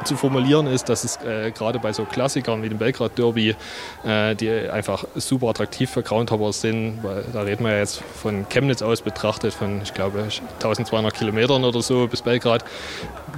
zu 0.04 0.16
formulieren 0.16 0.66
ist, 0.66 0.90
dass 0.90 1.04
es 1.04 1.18
äh, 1.18 1.52
gerade 1.52 1.78
bei 1.78 1.94
so 1.94 2.06
Klassikern 2.06 2.64
wie 2.64 2.70
dem 2.70 2.80
Belgrad 2.80 3.18
Derby, 3.20 3.56
äh, 4.04 4.36
die 4.36 4.50
einfach 4.50 5.06
super 5.16 5.50
attraktiv 5.50 5.92
für 5.92 6.02
Groundhopper 6.02 6.54
sind, 6.54 7.04
weil 7.04 7.24
da 7.32 7.42
reden 7.42 7.64
wir 7.64 7.74
ja 7.74 7.78
jetzt 7.80 8.02
von 8.22 8.48
Chemnitz 8.50 8.82
aus 8.82 9.02
betrachtet, 9.02 9.54
von 9.54 9.82
ich 9.84 9.94
glaube 9.94 10.28
1200 10.56 11.14
Kilometern 11.14 11.64
oder 11.64 11.84
so 11.84 12.08
bis 12.08 12.24
Belgrad, 12.24 12.66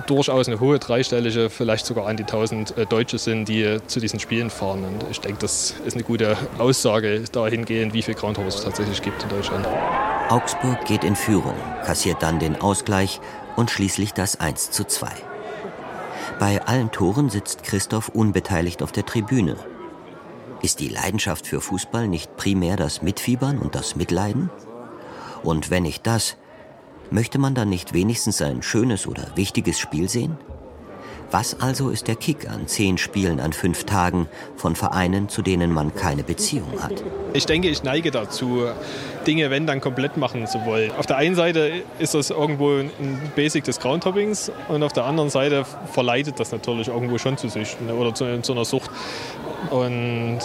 durchaus 0.08 0.48
eine 0.48 0.62
hohe 0.62 0.80
dreistellige, 0.80 1.50
vielleicht 1.50 1.86
sogar 1.86 2.08
an 2.08 2.16
die 2.16 2.24
1000 2.24 2.78
äh, 2.78 2.86
Deutsche 2.86 3.18
sind, 3.18 3.50
die 3.50 3.80
zu 3.88 4.00
diesen 4.00 4.20
Spielen 4.22 4.50
fahren. 4.50 4.86
Und 4.86 5.06
ich 5.12 5.20
denke, 5.20 5.40
das 5.40 5.76
ist 5.86 5.96
eine 5.96 6.04
gute 6.04 6.38
Aussage 6.58 7.24
dahingehend, 7.32 7.94
wie 7.94 8.02
viele 8.02 8.16
Groundhoppers 8.16 8.56
es 8.56 8.64
tatsächlich 8.64 9.02
gibt 9.02 9.22
in 9.24 9.30
Deutschland. 9.30 9.68
Augsburg 10.30 10.86
geht 10.86 11.04
in 11.04 11.18
Führung, 11.18 11.56
kassiert 11.86 12.24
dann 12.24 12.40
den 12.40 12.62
Ausgleich 12.62 13.20
und 13.58 13.70
schließlich 13.70 14.14
das 14.14 14.40
1 14.40 14.72
zu 14.72 14.86
2. 14.86 15.33
Bei 16.40 16.62
allen 16.66 16.92
Toren 16.92 17.30
sitzt 17.30 17.64
Christoph 17.64 18.10
unbeteiligt 18.10 18.82
auf 18.82 18.92
der 18.92 19.06
Tribüne. 19.06 19.56
Ist 20.62 20.80
die 20.80 20.90
Leidenschaft 20.90 21.48
für 21.48 21.62
Fußball 21.62 22.08
nicht 22.08 22.36
primär 22.38 22.76
das 22.76 23.02
Mitfiebern 23.02 23.60
und 23.60 23.76
das 23.76 23.96
Mitleiden? 23.96 24.50
Und 25.44 25.70
wenn 25.70 25.84
nicht 25.84 26.08
das, 26.08 26.38
möchte 27.12 27.38
man 27.38 27.54
dann 27.54 27.70
nicht 27.70 27.94
wenigstens 27.94 28.42
ein 28.42 28.62
schönes 28.62 29.08
oder 29.08 29.36
wichtiges 29.36 29.80
Spiel 29.80 30.10
sehen? 30.10 30.38
Was 31.34 31.60
also 31.60 31.90
ist 31.90 32.08
der 32.08 32.16
Kick 32.16 32.48
an 32.48 32.68
zehn 32.68 33.00
Spielen 33.00 33.40
an 33.40 33.54
fünf 33.54 33.86
Tagen 33.86 34.28
von 34.56 34.76
Vereinen, 34.76 35.30
zu 35.30 35.42
denen 35.42 35.74
man 35.74 35.96
keine 35.96 36.24
Beziehung 36.24 36.80
hat? 36.80 37.04
Ich 37.34 37.48
denke, 37.48 37.70
ich 37.70 37.82
neige 37.82 38.12
dazu, 38.12 38.68
Dinge, 39.26 39.50
wenn 39.50 39.66
dann 39.66 39.82
komplett 39.82 40.16
machen 40.16 40.46
zu 40.46 40.64
wollen. 40.68 40.92
Auf 40.92 41.08
der 41.08 41.18
einen 41.18 41.34
Seite 41.34 41.72
ist 41.98 42.14
das 42.14 42.30
irgendwo 42.30 42.74
ein 42.78 42.92
Basic 43.36 43.64
des 43.64 43.80
Groundhoppings 43.80 44.52
und 44.68 44.84
auf 44.84 44.94
der 44.94 45.06
anderen 45.06 45.32
Seite 45.32 45.66
verleitet 45.92 46.40
das 46.40 46.52
natürlich 46.52 46.90
irgendwo 46.90 47.18
schon 47.18 47.36
zu 47.36 47.50
Süchten 47.50 47.90
oder 47.90 48.14
zu, 48.14 48.40
zu 48.44 48.52
einer 48.52 48.66
Sucht. 48.66 48.92
Und 49.72 50.38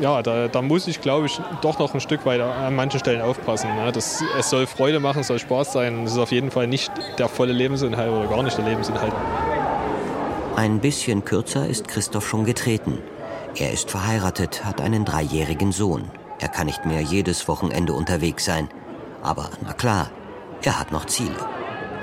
ja, 0.00 0.22
da, 0.22 0.46
da, 0.46 0.62
muss 0.62 0.86
ich, 0.86 1.00
glaube 1.00 1.26
ich, 1.26 1.40
doch 1.60 1.80
noch 1.80 1.92
ein 1.92 2.00
Stück 2.00 2.24
weit 2.24 2.40
an 2.40 2.76
manchen 2.76 3.00
Stellen 3.00 3.20
aufpassen. 3.20 3.74
Ne? 3.74 3.90
Das, 3.90 4.22
es 4.38 4.50
soll 4.50 4.68
Freude 4.68 5.00
machen, 5.00 5.22
es 5.22 5.26
soll 5.26 5.40
Spaß 5.40 5.72
sein. 5.72 6.04
Es 6.04 6.12
ist 6.12 6.18
auf 6.18 6.30
jeden 6.30 6.52
Fall 6.52 6.68
nicht 6.68 6.92
der 7.18 7.28
volle 7.28 7.52
Lebensinhalt 7.52 8.12
oder 8.12 8.28
gar 8.28 8.44
nicht 8.44 8.56
der 8.56 8.64
Lebensinhalt. 8.64 9.12
Ein 10.56 10.80
bisschen 10.80 11.22
kürzer 11.22 11.68
ist 11.68 11.86
Christoph 11.86 12.26
schon 12.26 12.46
getreten. 12.46 12.96
Er 13.56 13.72
ist 13.72 13.90
verheiratet, 13.90 14.64
hat 14.64 14.80
einen 14.80 15.04
dreijährigen 15.04 15.70
Sohn. 15.70 16.10
Er 16.38 16.48
kann 16.48 16.64
nicht 16.64 16.86
mehr 16.86 17.02
jedes 17.02 17.46
Wochenende 17.46 17.92
unterwegs 17.92 18.46
sein. 18.46 18.70
Aber 19.22 19.50
na 19.62 19.74
klar, 19.74 20.10
er 20.62 20.80
hat 20.80 20.92
noch 20.92 21.04
Ziele. 21.04 21.36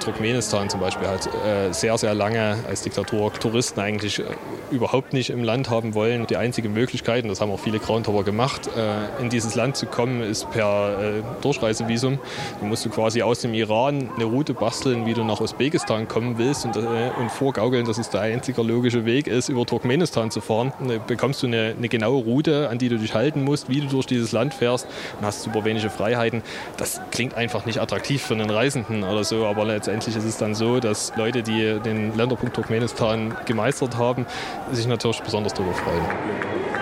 Turkmenistan 0.04 0.70
zum 0.70 0.82
Beispiel 0.82 1.08
hat 1.08 1.28
äh, 1.28 1.72
sehr, 1.72 1.98
sehr 1.98 2.14
lange 2.14 2.58
als 2.68 2.82
Diktatur 2.82 3.32
Touristen 3.34 3.80
eigentlich 3.80 4.20
äh, 4.20 4.24
überhaupt 4.70 5.14
nicht 5.14 5.30
im 5.30 5.44
Land 5.44 5.70
haben 5.70 5.94
wollen. 5.94 6.28
Die 6.28 6.36
einzige 6.36 6.68
Möglichkeit, 6.68 7.24
und 7.24 7.30
das 7.30 7.40
haben 7.40 7.52
auch 7.52 7.60
viele 7.60 7.80
Groundhopper 7.80 8.24
gemacht, 8.24 8.70
äh, 8.76 9.22
in 9.22 9.30
dieses 9.30 9.56
Land 9.56 9.78
zu 9.78 9.86
kommen, 9.86 10.22
ist 10.22 10.52
per 10.52 11.00
äh, 11.00 11.24
Durchreisevisum. 11.42 12.20
Du 12.60 12.66
musst 12.66 12.86
du 12.86 12.90
quasi 12.90 13.22
aus 13.22 13.40
dem 13.40 13.54
Iran 13.54 14.10
eine 14.16 14.26
Route 14.26 14.54
basteln, 14.54 15.06
wie 15.06 15.14
du 15.14 15.24
nach 15.24 15.40
Usbekistan 15.40 16.08
kommen 16.10 16.38
willst 16.38 16.66
und, 16.66 16.76
äh, 16.76 17.12
und 17.18 17.32
vorgaukeln, 17.32 17.86
dass 17.86 17.98
es 17.98 18.10
der 18.10 18.22
einzige 18.22 18.62
logische 18.62 19.06
Weg 19.06 19.28
ist, 19.28 19.48
über 19.48 19.66
Turkmenistan 19.66 20.32
zu 20.32 20.42
fahren. 20.42 20.74
Und 20.80 21.08
bekommst 21.08 21.42
du 21.44 21.48
eine, 21.48 21.76
eine 21.78 21.88
genaue 21.88 22.24
Route, 22.24 22.70
an 22.70 22.78
die 22.78 22.90
du 22.90 22.98
dich 22.98 23.14
halten 23.14 23.44
musst, 23.44 23.70
wie 23.70 23.80
du 23.80 23.88
durch 23.88 24.06
dieses 24.06 24.34
Land 24.34 24.54
fährst 24.54 24.86
und 25.20 25.26
hast 25.26 25.44
super 25.44 25.64
wenige 25.64 25.90
Freiheiten. 25.90 26.42
Das 26.76 27.00
klingt 27.12 27.36
einfach 27.36 27.66
nicht 27.66 27.80
attraktiv 27.80 28.22
für 28.22 28.34
einen 28.34 28.50
Reisenden 28.50 29.04
oder 29.04 29.24
so, 29.24 29.46
aber 29.46 29.64
letztendlich 29.64 29.93
ist 30.16 30.26
es 30.26 30.38
dann 30.38 30.56
so, 30.56 30.80
dass 30.80 31.16
Leute, 31.16 31.44
die 31.44 31.80
den 31.80 32.16
Länderpunkt 32.16 32.56
Turkmenistan 32.56 33.36
gemeistert 33.46 33.98
haben, 33.98 34.26
sich 34.72 34.88
natürlich 34.88 35.22
besonders 35.22 35.54
darüber 35.54 35.74
freuen. 35.74 36.73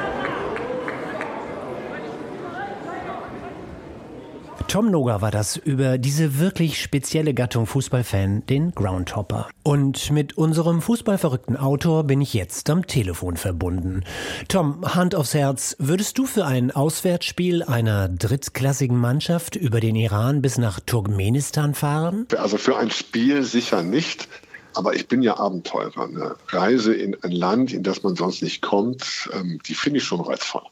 Tom 4.71 4.89
Noga 4.89 5.19
war 5.19 5.31
das 5.31 5.57
über 5.57 5.97
diese 5.97 6.39
wirklich 6.39 6.81
spezielle 6.81 7.33
Gattung 7.33 7.65
Fußballfan, 7.65 8.45
den 8.45 8.71
Groundhopper. 8.71 9.49
Und 9.63 10.11
mit 10.11 10.37
unserem 10.37 10.81
fußballverrückten 10.81 11.57
Autor 11.57 12.05
bin 12.05 12.21
ich 12.21 12.33
jetzt 12.33 12.69
am 12.69 12.87
Telefon 12.87 13.35
verbunden. 13.35 14.05
Tom, 14.47 14.95
Hand 14.95 15.13
aufs 15.13 15.33
Herz, 15.33 15.75
würdest 15.77 16.17
du 16.17 16.25
für 16.25 16.45
ein 16.45 16.71
Auswärtsspiel 16.71 17.63
einer 17.63 18.07
drittklassigen 18.07 18.95
Mannschaft 18.97 19.57
über 19.57 19.81
den 19.81 19.97
Iran 19.97 20.41
bis 20.41 20.57
nach 20.57 20.79
Turkmenistan 20.79 21.73
fahren? 21.73 22.25
Also 22.37 22.55
für 22.55 22.77
ein 22.77 22.91
Spiel 22.91 23.43
sicher 23.43 23.83
nicht. 23.83 24.29
Aber 24.73 24.95
ich 24.95 25.09
bin 25.09 25.21
ja 25.21 25.37
Abenteurer. 25.37 26.05
Eine 26.05 26.37
Reise 26.47 26.93
in 26.93 27.21
ein 27.23 27.31
Land, 27.31 27.73
in 27.73 27.83
das 27.83 28.03
man 28.03 28.15
sonst 28.15 28.41
nicht 28.41 28.61
kommt, 28.61 29.29
ähm, 29.33 29.59
die 29.67 29.75
finde 29.75 29.97
ich 29.97 30.05
schon 30.05 30.21
reizvoll. 30.21 30.63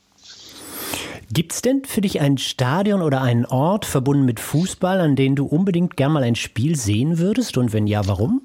Gibt 1.32 1.54
es 1.54 1.62
denn 1.62 1.86
für 1.86 2.02
dich 2.02 2.22
ein 2.22 2.39
Stadion 2.39 3.04
oder 3.04 3.22
einen 3.22 3.46
Ort 3.46 3.86
verbunden 3.86 4.26
mit 4.26 4.39
Fußball, 4.39 5.00
an 5.00 5.15
den 5.15 5.36
du 5.36 5.46
unbedingt 5.46 5.96
gern 5.96 6.12
mal 6.12 6.24
ein 6.24 6.36
Spiel 6.36 6.76
sehen 6.76 7.20
würdest? 7.20 7.56
Und 7.58 7.72
wenn 7.72 7.86
ja, 7.86 8.08
warum? 8.08 8.42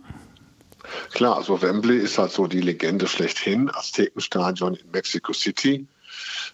Klar, 1.12 1.38
also 1.38 1.62
Wembley 1.62 1.96
ist 1.96 2.18
halt 2.18 2.32
so 2.32 2.46
die 2.46 2.60
Legende 2.60 3.06
schlechthin, 3.06 3.70
Aztekenstadion 3.72 4.74
in 4.74 4.90
Mexico 4.92 5.32
City. 5.32 5.86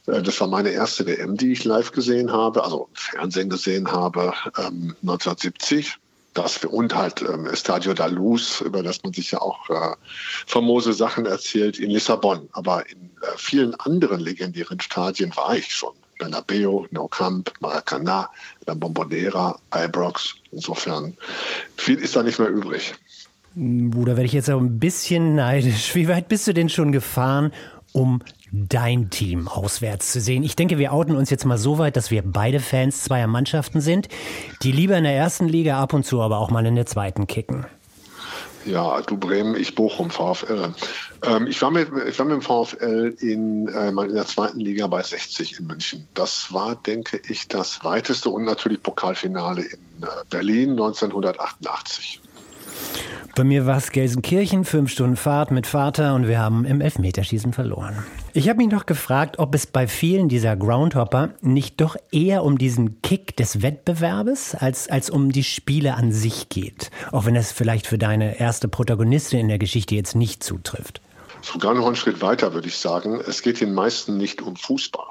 Äh, 0.07 0.23
das 0.23 0.41
war 0.41 0.47
meine 0.47 0.71
erste 0.71 1.05
WM, 1.05 1.37
die 1.37 1.51
ich 1.51 1.65
live 1.65 1.91
gesehen 1.91 2.31
habe, 2.31 2.63
also 2.63 2.89
im 2.91 2.95
Fernsehen 2.95 3.51
gesehen 3.51 3.91
habe, 3.91 4.33
ähm, 4.57 4.95
1970. 5.03 5.97
Das 6.33 6.65
und 6.65 6.95
halt 6.95 7.23
ähm, 7.23 7.47
Estadio 7.47 7.93
da 7.93 8.07
Luz, 8.07 8.61
über 8.61 8.85
das 8.85 9.03
man 9.03 9.13
sich 9.13 9.33
ja 9.33 9.41
auch 9.41 9.69
äh, 9.69 9.97
famose 10.47 10.93
Sachen 10.93 11.27
erzählt 11.27 11.81
in 11.81 11.91
Lissabon. 11.91 12.49
Aber 12.53 12.89
in 12.89 13.11
äh, 13.21 13.37
vielen 13.37 13.75
anderen 13.75 14.21
legendären 14.21 14.79
Stadien 14.79 15.35
war 15.35 15.57
ich 15.57 15.75
schon. 15.75 15.95
Bernabeu, 16.21 16.87
Nou 16.91 17.09
Camp, 17.09 17.53
Maracanã, 17.61 18.29
La 18.67 18.75
Bombonera, 18.75 19.59
Ibrox. 19.75 20.37
Insofern 20.53 21.17
viel 21.77 21.99
ist 21.99 22.15
da 22.15 22.23
nicht 22.23 22.39
mehr 22.39 22.49
übrig. 22.49 22.95
Bruder, 23.57 24.17
werde 24.17 24.27
ich 24.27 24.33
jetzt 24.33 24.51
auch 24.51 24.61
ein 24.61 24.79
bisschen 24.79 25.35
neidisch. 25.35 25.95
Wie 25.97 26.07
weit 26.07 26.29
bist 26.29 26.47
du 26.47 26.55
denn 26.55 26.69
schon 26.69 26.93
gefahren, 26.93 27.53
um 27.93 28.23
dein 28.53 29.11
Team 29.11 29.49
auswärts 29.49 30.13
zu 30.13 30.21
sehen? 30.21 30.45
Ich 30.45 30.55
denke, 30.55 30.79
wir 30.79 30.93
outen 30.93 31.17
uns 31.17 31.31
jetzt 31.31 31.45
mal 31.45 31.59
so 31.59 31.79
weit, 31.79 31.97
dass 31.97 32.13
wir 32.13 32.23
beide 32.23 32.61
Fans 32.61 33.03
zweier 33.03 33.27
Mannschaften 33.27 33.81
sind, 33.81 34.09
die 34.63 34.71
lieber 34.71 34.97
in 34.97 35.05
der 35.05 35.17
ersten 35.17 35.49
Liga 35.49 35.81
ab 35.81 35.93
und 35.93 36.07
zu 36.07 36.21
aber 36.21 36.39
auch 36.39 36.51
mal 36.51 36.65
in 36.67 36.77
der 36.77 36.87
zweiten 36.87 37.27
kicken. 37.27 37.67
Ja, 38.67 39.01
du 39.03 39.17
Bremen, 39.17 39.57
ich 39.57 39.75
Bochum, 39.75 40.11
VfL. 40.11 40.75
Ähm, 41.23 41.47
ich, 41.47 41.61
war 41.63 41.71
mit, 41.71 41.89
ich 42.07 42.19
war 42.19 42.27
mit 42.27 42.35
dem 42.35 42.43
VfL 42.43 43.17
in, 43.21 43.69
äh, 43.69 43.89
in 43.89 44.15
der 44.15 44.27
zweiten 44.27 44.61
Liga 44.61 44.87
bei 44.87 45.03
60 45.03 45.59
in 45.59 45.67
München. 45.67 46.09
Das 46.15 46.53
war, 46.53 46.77
denke 46.77 47.21
ich, 47.29 47.49
das 47.49 47.83
weiteste 47.85 48.29
und 48.31 48.45
natürlich 48.45 48.83
Pokalfinale 48.83 49.63
in 49.63 50.03
äh, 50.03 50.07
Berlin 50.29 50.73
1988. 50.73 52.21
Bei 53.37 53.45
mir 53.45 53.65
war 53.65 53.77
es 53.77 53.93
Gelsenkirchen, 53.93 54.65
fünf 54.65 54.91
Stunden 54.91 55.17
Fahrt 55.17 55.51
mit 55.51 55.67
Vater 55.67 56.15
und 56.15 56.27
wir 56.27 56.41
haben 56.41 56.65
im 56.65 56.81
Elfmeterschießen 56.81 57.53
verloren. 57.53 58.05
Ich 58.33 58.49
habe 58.49 58.59
mich 58.59 58.69
noch 58.69 58.87
gefragt, 58.87 59.39
ob 59.39 59.55
es 59.55 59.67
bei 59.67 59.87
vielen 59.87 60.29
dieser 60.29 60.57
Groundhopper 60.57 61.31
nicht 61.41 61.81
doch 61.81 61.97
eher 62.11 62.45
um 62.45 62.59
diesen 62.59 63.01
Kick 63.03 63.37
des 63.37 63.63
Wettbewerbes 63.63 64.55
als, 64.57 64.89
als 64.89 65.11
um 65.11 65.31
die 65.31 65.45
Spiele 65.45 65.95
an 65.95 66.13
sich 66.13 66.49
geht. 66.49 66.91
Auch 67.13 67.25
wenn 67.25 67.37
es 67.37 67.53
vielleicht 67.53 67.87
für 67.87 67.99
deine 67.99 68.39
erste 68.39 68.69
Protagonistin 68.69 69.41
in 69.41 69.49
der 69.49 69.59
Geschichte 69.59 69.95
jetzt 69.95 70.17
nicht 70.17 70.43
zutrifft. 70.43 71.01
Sogar 71.41 71.75
noch 71.75 71.87
einen 71.87 71.97
Schritt 71.97 72.21
weiter 72.21 72.53
würde 72.53 72.69
ich 72.69 72.77
sagen, 72.77 73.21
es 73.27 73.43
geht 73.43 73.61
den 73.61 73.73
meisten 73.73 74.19
nicht 74.19 74.43
um 74.43 74.57
Fußball. 74.57 75.07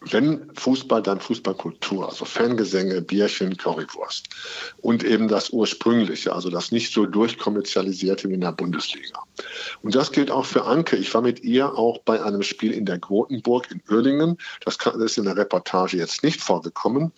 Wenn 0.00 0.50
Fußball, 0.54 1.02
dann 1.02 1.20
Fußballkultur, 1.20 2.08
also 2.08 2.24
Fangesänge, 2.24 3.02
Bierchen, 3.02 3.56
Currywurst. 3.56 4.28
Und 4.78 5.04
eben 5.04 5.28
das 5.28 5.50
ursprüngliche, 5.50 6.32
also 6.32 6.50
das 6.50 6.72
nicht 6.72 6.92
so 6.92 7.06
durchkommerzialisierte 7.06 8.28
wie 8.28 8.34
in 8.34 8.40
der 8.40 8.52
Bundesliga. 8.52 9.22
Und 9.82 9.94
das 9.94 10.12
gilt 10.12 10.30
auch 10.30 10.44
für 10.44 10.64
Anke. 10.64 10.96
Ich 10.96 11.12
war 11.14 11.22
mit 11.22 11.42
ihr 11.42 11.74
auch 11.76 11.98
bei 11.98 12.22
einem 12.22 12.42
Spiel 12.42 12.72
in 12.72 12.86
der 12.86 12.98
Grotenburg 12.98 13.70
in 13.70 13.82
Uerlingen. 13.90 14.38
Das 14.64 14.76
ist 14.76 15.18
in 15.18 15.24
der 15.24 15.36
Reportage 15.36 15.96
jetzt 15.96 16.22
nicht 16.22 16.40
vorgekommen. 16.40 17.12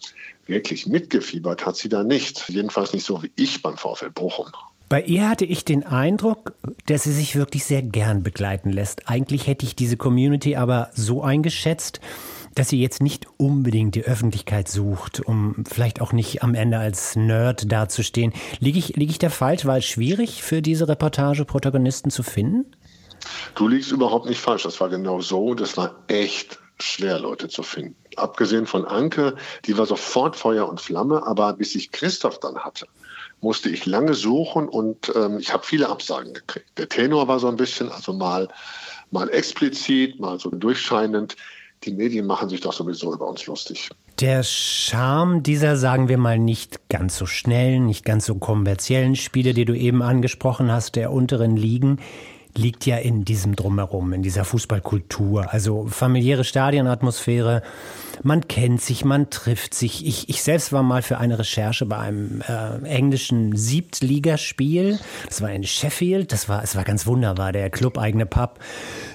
Wirklich 0.47 0.87
mitgefiebert 0.87 1.67
hat 1.67 1.77
sie 1.77 1.89
da 1.89 2.05
nicht. 2.05 2.49
Jedenfalls 2.49 2.93
nicht 2.93 3.05
so 3.05 3.23
wie 3.23 3.31
ich 3.37 3.63
beim 3.63 3.77
VfL 3.77 4.11
Bochum. 4.11 4.47
Bei 4.89 5.03
ihr 5.03 5.29
hatte 5.29 5.45
ich 5.45 5.67
den 5.67 5.85
Eindruck, 5.85 6.55
dass 6.87 7.03
sie 7.03 7.13
sich 7.13 7.37
wirklich 7.37 7.65
sehr 7.65 7.83
gern 7.83 8.23
begleiten 8.23 8.71
lässt. 8.71 9.07
Eigentlich 9.07 9.47
hätte 9.47 9.67
ich 9.67 9.77
diese 9.77 9.99
Community 9.99 10.57
aber 10.57 10.89
so 10.95 11.23
eingeschätzt, 11.23 12.01
dass 12.59 12.71
sie 12.71 12.81
jetzt 12.81 13.01
nicht 13.01 13.27
unbedingt 13.37 13.95
die 13.95 14.03
Öffentlichkeit 14.03 14.69
sucht, 14.69 15.21
um 15.21 15.63
vielleicht 15.65 16.01
auch 16.01 16.13
nicht 16.13 16.43
am 16.43 16.57
Ende 16.57 16.79
als 16.79 17.15
Nerd 17.15 17.71
dazustehen. 17.71 18.33
Liege 18.59 18.81
ich, 18.81 18.97
liege 18.97 19.13
ich 19.13 19.19
da 19.19 19.31
falsch? 19.31 19.65
War 19.65 19.77
es 19.77 19.85
schwierig 19.85 20.43
für 20.43 20.61
diese 20.61 20.89
Reportage 20.89 21.45
Protagonisten 21.45 22.11
zu 22.11 22.25
finden? 22.25 22.67
Du 23.55 23.69
liegst 23.69 23.93
überhaupt 23.93 24.27
nicht 24.27 24.41
falsch. 24.41 24.65
Das 24.65 24.81
war 24.81 24.89
genau 24.89 25.21
so. 25.21 25.55
Das 25.55 25.77
war 25.77 26.03
echt 26.09 26.59
schwer, 26.81 27.21
Leute 27.21 27.47
zu 27.47 27.63
finden. 27.63 27.95
Abgesehen 28.17 28.67
von 28.67 28.85
Anke, 28.85 29.37
die 29.67 29.79
war 29.79 29.87
sofort 29.87 30.35
Feuer 30.35 30.69
und 30.69 30.81
Flamme, 30.81 31.25
aber 31.25 31.53
bis 31.53 31.77
ich 31.77 31.93
Christoph 31.93 32.41
dann 32.41 32.59
hatte, 32.59 32.89
musste 33.41 33.69
ich 33.69 33.87
lange 33.87 34.15
suchen 34.15 34.69
und 34.69 35.13
ähm, 35.15 35.39
ich 35.39 35.53
habe 35.53 35.65
viele 35.65 35.89
Absagen 35.89 36.35
gekriegt. 36.35 36.67
Der 36.77 36.89
Tenor 36.89 37.29
war 37.29 37.39
so 37.39 37.47
ein 37.47 37.57
bisschen, 37.57 37.89
also 37.93 38.13
mal, 38.13 38.49
mal 39.13 39.29
explizit, 39.31 40.19
mal 40.19 40.41
so 40.41 40.51
durchscheinend 40.51 41.37
die 41.85 41.93
Medien 41.93 42.27
machen 42.27 42.49
sich 42.49 42.61
doch 42.61 42.73
sowieso 42.73 43.13
über 43.15 43.29
uns 43.29 43.47
lustig. 43.47 43.91
Der 44.21 44.43
Charme 44.43 45.43
dieser, 45.43 45.77
sagen 45.77 46.09
wir 46.09 46.19
mal, 46.19 46.39
nicht 46.39 46.89
ganz 46.89 47.17
so 47.17 47.27
schnellen, 47.27 47.87
nicht 47.87 48.05
ganz 48.05 48.27
so 48.27 48.35
kommerziellen 48.35 49.15
Spiele, 49.15 49.55
die 49.55 49.65
du 49.65 49.77
eben 49.77 50.03
angesprochen 50.03 50.73
hast, 50.73 50.97
der 50.97 51.13
unteren 51.13 51.57
Ligen, 51.57 52.01
liegt 52.59 52.85
ja 52.87 52.97
in 52.97 53.25
diesem 53.25 53.57
Drumherum, 53.57 54.13
in 54.13 54.23
dieser 54.23 54.45
Fußballkultur. 54.45 55.53
Also 55.53 55.87
familiäre 55.87 56.45
Stadionatmosphäre, 56.45 57.63
man 58.23 58.49
kennt 58.49 58.81
sich, 58.81 59.05
man 59.05 59.31
trifft 59.31 59.75
sich. 59.75 60.07
Ich, 60.07 60.29
ich 60.29 60.43
selbst 60.43 60.73
war 60.73 60.83
mal 60.83 61.03
für 61.03 61.19
eine 61.19 61.39
Recherche 61.39 61.87
bei 61.87 61.99
einem 61.99 62.43
äh, 62.43 62.85
englischen 62.87 63.57
Siebtligaspiel. 63.57 64.99
Das 65.27 65.41
war 65.41 65.51
in 65.51 65.65
Sheffield. 65.65 66.33
Das 66.33 66.49
war, 66.49 66.63
es 66.63 66.75
war 66.77 66.85
ganz 66.85 67.07
wunderbar. 67.07 67.53
Der 67.53 67.71
clubeigene 67.71 68.27
Pub 68.27 68.59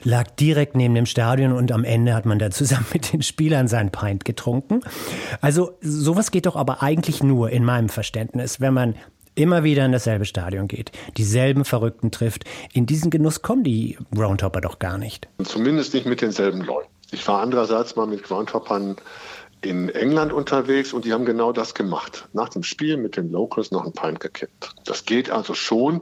lag 0.04 0.30
direkt 0.32 0.76
neben 0.76 0.96
dem 0.96 1.06
Stadion 1.06 1.52
und 1.52 1.72
am 1.72 1.84
Ende 1.84 2.14
hat 2.14 2.26
man 2.26 2.40
da 2.40 2.50
zusammen 2.50 2.86
mit 2.94 3.14
den 3.14 3.22
Spielern 3.22 3.68
sein 3.68 3.92
Pint 3.92 4.26
getrunken. 4.26 4.82
Also 5.42 5.78
sowas 5.82 6.32
geht 6.32 6.46
doch 6.46 6.56
aber 6.56 6.82
eigentlich 6.82 7.24
nur 7.24 7.50
in 7.50 7.64
meinem 7.66 7.90
Verständnis, 7.90 8.62
wenn 8.62 8.74
man 8.74 8.96
immer 9.36 9.64
wieder 9.64 9.86
in 9.86 9.92
dasselbe 9.92 10.26
Stadion 10.26 10.68
geht, 10.68 10.92
dieselben 11.18 11.66
Verrückten 11.66 12.12
trifft. 12.12 12.46
In 12.74 12.86
diesen 12.86 13.10
Genuss 13.10 13.42
kommen 13.42 13.64
die 13.64 13.98
Groundhopper 14.14 14.62
doch 14.62 14.80
gar 14.80 14.98
nicht. 14.98 15.28
Zumindest 15.44 15.94
nicht 15.94 16.06
mit 16.06 16.22
denselben 16.22 16.62
Leuten. 16.62 16.90
Ich 17.12 17.28
war 17.28 17.42
andererseits 17.42 17.96
mal 17.96 18.08
mit 18.08 18.24
Groundhoppern 18.24 18.96
in 19.62 19.90
England 19.90 20.34
unterwegs 20.34 20.94
und 20.94 21.06
die 21.06 21.14
haben 21.14 21.26
genau 21.26 21.52
das 21.52 21.74
gemacht. 21.74 22.28
Nach 22.34 22.50
dem 22.50 22.64
Spiel 22.64 22.98
mit 22.98 23.16
den 23.18 23.32
Locals 23.32 23.72
noch 23.72 23.86
ein 23.86 23.94
Pint 23.94 24.20
gekippt. 24.20 24.76
Das 24.86 25.06
geht 25.06 25.30
also 25.30 25.54
schon. 25.54 26.02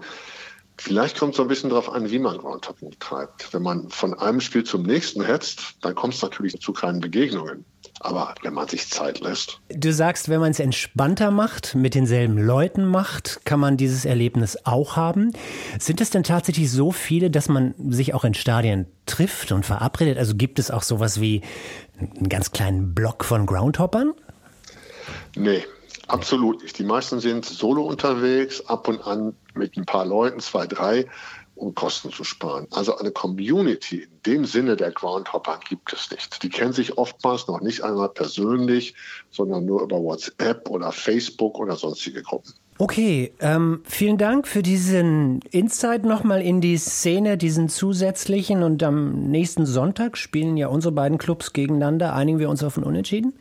Vielleicht 0.78 1.20
kommt 1.20 1.34
es 1.34 1.38
so 1.38 1.44
ein 1.44 1.48
bisschen 1.48 1.70
darauf 1.70 1.92
an, 1.92 2.10
wie 2.10 2.18
man 2.18 2.38
Groundhopping 2.40 2.96
treibt. 3.00 3.54
Wenn 3.54 3.62
man 3.62 3.90
von 3.90 4.18
einem 4.18 4.42
Spiel 4.42 4.64
zum 4.64 4.82
nächsten 4.82 5.24
hetzt, 5.24 5.76
dann 5.82 5.94
kommt 5.94 6.16
es 6.16 6.22
natürlich 6.22 6.60
zu 6.60 6.74
keinen 6.74 7.02
Begegnungen. 7.02 7.66
Aber 8.00 8.34
wenn 8.42 8.54
man 8.54 8.68
sich 8.68 8.90
Zeit 8.90 9.20
lässt. 9.20 9.60
Du 9.70 9.94
sagst, 9.94 10.30
wenn 10.30 10.40
man 10.40 10.52
es 10.52 10.60
entspannter 10.60 11.30
macht, 11.30 11.76
mit 11.76 11.94
denselben 11.94 12.38
Leuten 12.38 12.86
macht, 12.86 13.46
kann 13.46 13.60
man 13.60 13.78
dieses 13.78 14.06
Erlebnis 14.06 14.58
auch 14.64 14.96
haben. 14.96 15.34
Sind 15.80 16.02
es 16.02 16.10
denn 16.10 16.24
tatsächlich 16.24 16.72
so 16.72 16.92
viele, 16.92 17.30
dass 17.30 17.50
man 17.50 17.76
sich 17.78 18.14
auch 18.14 18.24
in 18.24 18.34
Stadien 18.34 18.88
trifft 19.06 19.52
und 19.52 19.66
verabredet? 19.66 20.18
Also 20.18 20.36
gibt 20.36 20.58
es 20.58 20.72
auch 20.72 20.84
sowas 20.84 21.22
wie 21.22 21.42
einen 22.00 22.30
ganz 22.30 22.52
kleinen 22.52 22.96
Block 22.96 23.24
von 23.24 23.46
Groundhoppern? 23.46 24.14
Nee, 25.36 25.64
absolut 26.08 26.64
nicht. 26.64 26.78
Die 26.80 26.84
meisten 26.84 27.20
sind 27.20 27.46
solo 27.46 27.84
unterwegs, 27.84 28.66
ab 28.66 28.88
und 28.88 29.02
an 29.06 29.36
mit 29.54 29.78
ein 29.78 29.86
paar 29.86 30.06
Leuten, 30.06 30.40
zwei, 30.40 30.66
drei 30.66 31.06
um 31.62 31.76
Kosten 31.76 32.12
zu 32.12 32.24
sparen. 32.24 32.68
Also 32.72 32.98
eine 32.98 33.12
Community 33.12 34.04
in 34.04 34.22
dem 34.26 34.46
Sinne 34.46 34.76
der 34.76 34.92
Groundhopper 34.92 35.60
gibt 35.68 35.94
es 35.94 36.10
nicht. 36.12 36.42
Die 36.44 36.50
kennen 36.50 36.74
sich 36.74 36.98
oftmals 36.98 37.48
noch 37.48 37.62
nicht 37.62 37.84
einmal 37.84 38.10
persönlich, 38.10 38.96
sondern 39.30 39.66
nur 39.66 39.84
über 39.84 40.02
WhatsApp 40.02 40.70
oder 40.70 40.92
Facebook 40.92 41.60
oder 41.60 41.76
sonstige 41.76 42.22
Gruppen. 42.24 42.54
Okay, 42.78 43.32
ähm, 43.40 43.82
vielen 43.84 44.18
Dank 44.18 44.48
für 44.48 44.64
diesen 44.64 45.42
Insight 45.52 46.04
nochmal 46.04 46.42
in 46.42 46.62
die 46.62 46.78
Szene, 46.78 47.38
diesen 47.38 47.70
zusätzlichen. 47.70 48.64
Und 48.64 48.82
am 48.82 49.30
nächsten 49.30 49.68
Sonntag 49.68 50.18
spielen 50.18 50.58
ja 50.58 50.68
unsere 50.68 50.92
beiden 50.92 51.20
Clubs 51.20 51.54
gegeneinander. 51.54 52.16
Einigen 52.16 52.40
wir 52.40 52.50
uns 52.50 52.64
auf 52.64 52.78
ein 52.78 52.84
Unentschieden? 52.84 53.34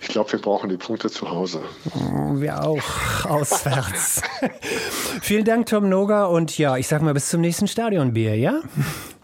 Ich 0.00 0.08
glaube, 0.08 0.32
wir 0.32 0.40
brauchen 0.40 0.68
die 0.68 0.76
Punkte 0.76 1.10
zu 1.10 1.30
Hause. 1.30 1.62
Oh, 1.94 2.40
wir 2.40 2.62
auch, 2.62 3.24
auswärts. 3.24 4.22
Vielen 5.20 5.44
Dank, 5.44 5.66
Tom 5.66 5.88
Noga. 5.88 6.26
Und 6.26 6.56
ja, 6.58 6.76
ich 6.76 6.88
sag 6.88 7.02
mal 7.02 7.14
bis 7.14 7.28
zum 7.28 7.40
nächsten 7.40 7.66
Stadionbier, 7.68 8.36
ja? 8.36 8.60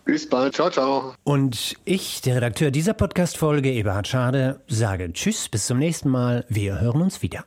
Bis 0.04 0.28
bald. 0.28 0.54
Ciao, 0.54 0.70
ciao. 0.70 1.14
Und 1.24 1.76
ich, 1.84 2.20
der 2.22 2.36
Redakteur 2.36 2.70
dieser 2.70 2.94
Podcast-Folge, 2.94 3.70
Eberhard 3.70 4.08
Schade, 4.08 4.60
sage 4.66 5.12
Tschüss, 5.12 5.48
bis 5.48 5.66
zum 5.66 5.78
nächsten 5.78 6.08
Mal. 6.08 6.44
Wir 6.48 6.80
hören 6.80 7.02
uns 7.02 7.22
wieder. 7.22 7.44